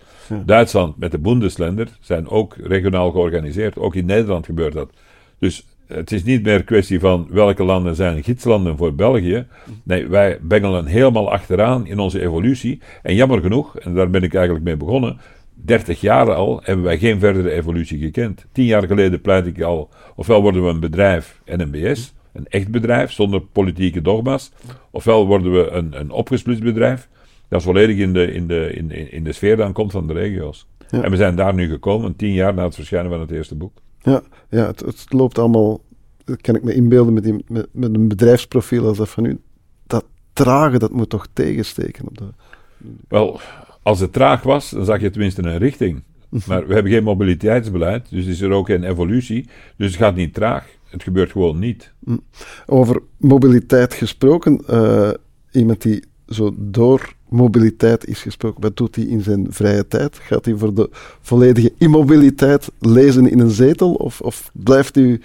Duitsland 0.46 0.98
met 0.98 1.10
de 1.10 1.18
Bundesländer 1.18 1.88
zijn 2.00 2.28
ook 2.28 2.56
regionaal 2.62 3.10
georganiseerd. 3.10 3.78
Ook 3.78 3.94
in 3.94 4.06
Nederland 4.06 4.46
gebeurt 4.46 4.72
dat. 4.72 4.90
Dus 5.38 5.66
het 5.87 6.12
is 6.12 6.24
niet 6.24 6.42
meer 6.42 6.64
kwestie 6.64 7.00
van 7.00 7.26
welke 7.30 7.64
landen 7.64 7.94
zijn 7.94 8.22
gidslanden 8.22 8.76
voor 8.76 8.94
België. 8.94 9.46
Nee, 9.82 10.06
wij 10.06 10.38
bengelen 10.42 10.87
helemaal 10.87 11.30
achteraan 11.30 11.87
in 11.87 11.98
onze 11.98 12.20
evolutie. 12.20 12.80
En 13.02 13.14
jammer 13.14 13.40
genoeg, 13.40 13.78
en 13.78 13.94
daar 13.94 14.10
ben 14.10 14.22
ik 14.22 14.34
eigenlijk 14.34 14.64
mee 14.64 14.76
begonnen, 14.76 15.18
30 15.54 16.00
jaar 16.00 16.34
al 16.34 16.60
hebben 16.62 16.84
wij 16.84 16.98
geen 16.98 17.18
verdere 17.18 17.50
evolutie 17.50 17.98
gekend. 17.98 18.46
Tien 18.52 18.64
jaar 18.64 18.87
geleden 18.87 19.20
pleit 19.20 19.46
ik 19.46 19.62
al, 19.62 19.88
ofwel 20.16 20.42
worden 20.42 20.64
we 20.64 20.68
een 20.70 20.80
bedrijf, 20.80 21.40
NMBS, 21.46 22.14
een 22.32 22.46
echt 22.48 22.68
bedrijf 22.68 23.12
zonder 23.12 23.40
politieke 23.40 24.02
dogma's, 24.02 24.52
ofwel 24.90 25.26
worden 25.26 25.52
we 25.52 25.68
een, 25.70 26.00
een 26.00 26.10
opgesplitst 26.10 26.62
bedrijf, 26.62 27.08
dat 27.48 27.59
is 27.59 27.64
volledig 27.64 27.96
in 27.96 28.12
de, 28.12 28.33
in 28.33 28.46
de, 28.46 28.72
in, 28.72 29.12
in 29.12 29.24
de 29.24 29.33
sfeer 29.33 29.57
dan 29.57 29.72
komt 29.72 29.92
van 29.92 30.07
de 30.07 30.12
regio's. 30.12 30.66
Ja. 30.90 31.02
En 31.02 31.11
we 31.11 31.16
zijn 31.16 31.37
daar 31.37 31.54
nu 31.54 31.68
gekomen, 31.68 32.16
tien 32.16 32.33
jaar 32.33 32.54
na 32.54 32.64
het 32.64 32.74
verschijnen 32.74 33.11
van 33.11 33.20
het 33.20 33.30
eerste 33.30 33.54
boek. 33.54 33.72
Ja, 34.02 34.22
ja 34.50 34.66
het, 34.66 34.80
het 34.80 35.07
loopt 35.09 35.38
allemaal, 35.38 35.80
dat 36.24 36.40
kan 36.40 36.54
ik 36.54 36.62
me 36.62 36.74
inbeelden 36.74 37.12
met, 37.12 37.22
die, 37.22 37.44
met, 37.48 37.66
met 37.72 37.94
een 37.94 38.09
bedrijfsprofiel 38.09 38.87
als 38.87 38.96
dat 38.96 39.09
van 39.09 39.24
u. 39.24 39.40
Dat 39.87 40.04
trage, 40.33 40.78
dat 40.78 40.92
moet 40.92 41.11
toch 41.11 41.26
tegensteken 41.33 42.07
op 42.07 42.18
de... 42.18 42.24
Wel, 43.09 43.40
als 43.83 44.00
het 44.00 44.12
traag 44.12 44.42
was, 44.42 44.70
dan 44.70 44.85
zag 44.85 45.00
je 45.00 45.11
tenminste 45.11 45.42
een 45.42 45.59
richting. 45.59 46.02
Maar 46.46 46.66
we 46.66 46.74
hebben 46.74 46.92
geen 46.92 47.04
mobiliteitsbeleid, 47.04 48.11
dus 48.11 48.26
is 48.26 48.40
er 48.40 48.50
ook 48.50 48.66
geen 48.66 48.85
evolutie. 48.85 49.48
Dus 49.76 49.87
het 49.87 49.96
gaat 49.96 50.14
niet 50.14 50.35
traag. 50.35 50.66
Het 50.88 51.02
gebeurt 51.02 51.30
gewoon 51.30 51.59
niet. 51.59 51.92
Over 52.66 53.02
mobiliteit 53.16 53.94
gesproken, 53.94 54.62
eh, 54.66 55.11
iemand 55.50 55.83
die 55.83 56.04
zo 56.28 56.54
door 56.57 57.14
mobiliteit 57.34 58.06
is 58.06 58.22
gesproken, 58.22 58.62
wat 58.62 58.76
doet 58.76 58.96
hij 58.96 59.04
in 59.04 59.20
zijn 59.20 59.46
vrije 59.50 59.86
tijd? 59.88 60.18
Gaat 60.18 60.44
hij 60.44 60.54
voor 60.54 60.74
de 60.74 60.88
volledige 61.20 61.72
immobiliteit 61.78 62.70
lezen 62.80 63.30
in 63.30 63.38
een 63.38 63.50
zetel 63.50 63.94
of, 63.94 64.20
of 64.20 64.50
blijft 64.52 64.96
u 64.96 65.20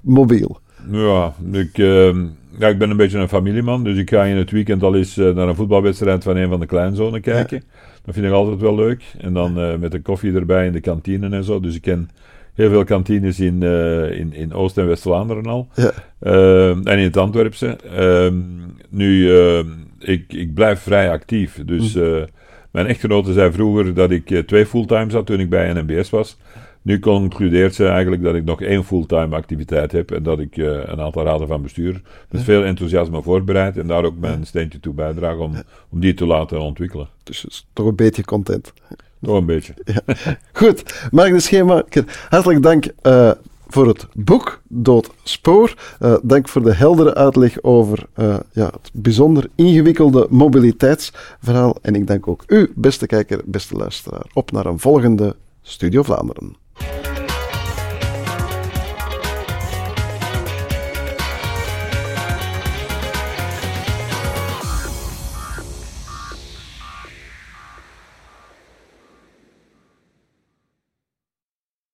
mobiel? 0.00 0.60
Ja 0.90 1.34
ik, 1.52 1.78
eh, 1.78 2.16
ja, 2.58 2.68
ik 2.68 2.78
ben 2.78 2.90
een 2.90 2.96
beetje 2.96 3.18
een 3.18 3.28
familieman, 3.28 3.84
dus 3.84 3.96
ik 3.96 4.10
ga 4.10 4.24
in 4.24 4.36
het 4.36 4.50
weekend 4.50 4.82
al 4.82 4.94
eens 4.94 5.18
uh, 5.18 5.34
naar 5.34 5.48
een 5.48 5.54
voetbalwedstrijd 5.54 6.22
van 6.22 6.36
een 6.36 6.48
van 6.48 6.60
de 6.60 6.66
kleinzonen 6.66 7.20
kijken. 7.20 7.56
Ja. 7.56 7.78
Dat 8.04 8.14
vind 8.14 8.26
ik 8.26 8.32
altijd 8.32 8.60
wel 8.60 8.74
leuk. 8.74 9.02
En 9.18 9.32
dan 9.32 9.58
uh, 9.58 9.76
met 9.76 9.94
een 9.94 10.02
koffie 10.02 10.34
erbij 10.34 10.66
in 10.66 10.72
de 10.72 10.80
kantine 10.80 11.28
en 11.36 11.44
zo. 11.44 11.60
Dus 11.60 11.74
ik 11.74 11.82
ken 11.82 12.10
heel 12.54 12.70
veel 12.70 12.84
kantines 12.84 13.40
in, 13.40 13.62
in, 14.12 14.32
in 14.32 14.52
Oost- 14.52 14.78
en 14.78 14.86
West-Vlaanderen 14.86 15.46
al. 15.46 15.68
Ja. 15.74 15.92
en 16.84 16.98
in 16.98 17.04
het 17.04 17.16
Antwerpse. 17.16 17.76
Ehm, 17.96 18.34
nu, 18.88 19.30
ik, 19.98 20.32
ik 20.32 20.54
blijf 20.54 20.80
vrij 20.80 21.10
actief. 21.10 21.60
Dus 21.64 21.94
mm. 21.94 22.26
mijn 22.70 22.86
echtgenote 22.86 23.32
zei 23.32 23.52
vroeger 23.52 23.94
dat 23.94 24.10
ik 24.10 24.46
twee 24.46 24.66
fulltimes 24.66 25.12
had 25.12 25.26
toen 25.26 25.40
ik 25.40 25.50
bij 25.50 25.72
NMBS 25.72 26.10
was. 26.10 26.36
Nu 26.82 26.98
concludeert 26.98 27.74
ze 27.74 27.86
eigenlijk 27.86 28.22
dat 28.22 28.34
ik 28.34 28.44
nog 28.44 28.62
één 28.62 28.84
fulltime 28.84 29.36
activiteit 29.36 29.92
heb 29.92 30.10
en 30.10 30.22
dat 30.22 30.38
ik 30.38 30.56
uh, 30.56 30.66
een 30.66 31.00
aantal 31.00 31.24
raden 31.24 31.48
van 31.48 31.62
bestuur 31.62 32.00
met 32.30 32.42
veel 32.42 32.64
enthousiasme 32.64 33.22
voorbereid 33.22 33.76
en 33.76 33.86
daar 33.86 34.04
ook 34.04 34.18
mijn 34.18 34.46
steentje 34.46 34.80
toe 34.80 34.94
bijdraag 34.94 35.36
om, 35.36 35.54
om 35.88 36.00
die 36.00 36.14
te 36.14 36.26
laten 36.26 36.60
ontwikkelen. 36.60 37.08
Dus 37.22 37.66
toch 37.72 37.86
een 37.86 37.96
beetje 37.96 38.24
content. 38.24 38.72
Toch 39.22 39.36
een 39.36 39.46
beetje. 39.46 39.74
Ja. 39.84 40.14
Goed, 40.52 41.08
Magnus 41.10 41.44
Schemaker, 41.44 42.04
hartelijk 42.28 42.62
dank 42.62 42.84
uh, 43.02 43.30
voor 43.68 43.86
het 43.86 44.06
boek 44.14 44.60
Dood 44.68 45.10
Spoor. 45.22 45.74
Uh, 46.00 46.16
dank 46.22 46.48
voor 46.48 46.62
de 46.62 46.74
heldere 46.74 47.14
uitleg 47.14 47.62
over 47.62 48.06
ja, 48.52 48.66
het 48.66 48.90
bijzonder 48.92 49.50
ingewikkelde 49.54 50.26
mobiliteitsverhaal. 50.30 51.76
En 51.82 51.94
ik 51.94 52.06
dank 52.06 52.28
ook 52.28 52.42
u, 52.46 52.72
beste 52.74 53.06
kijker, 53.06 53.40
beste 53.44 53.76
luisteraar. 53.76 54.26
Op 54.32 54.50
naar 54.50 54.66
een 54.66 54.78
volgende 54.78 55.36
Studio 55.62 56.02
Vlaanderen. 56.02 56.56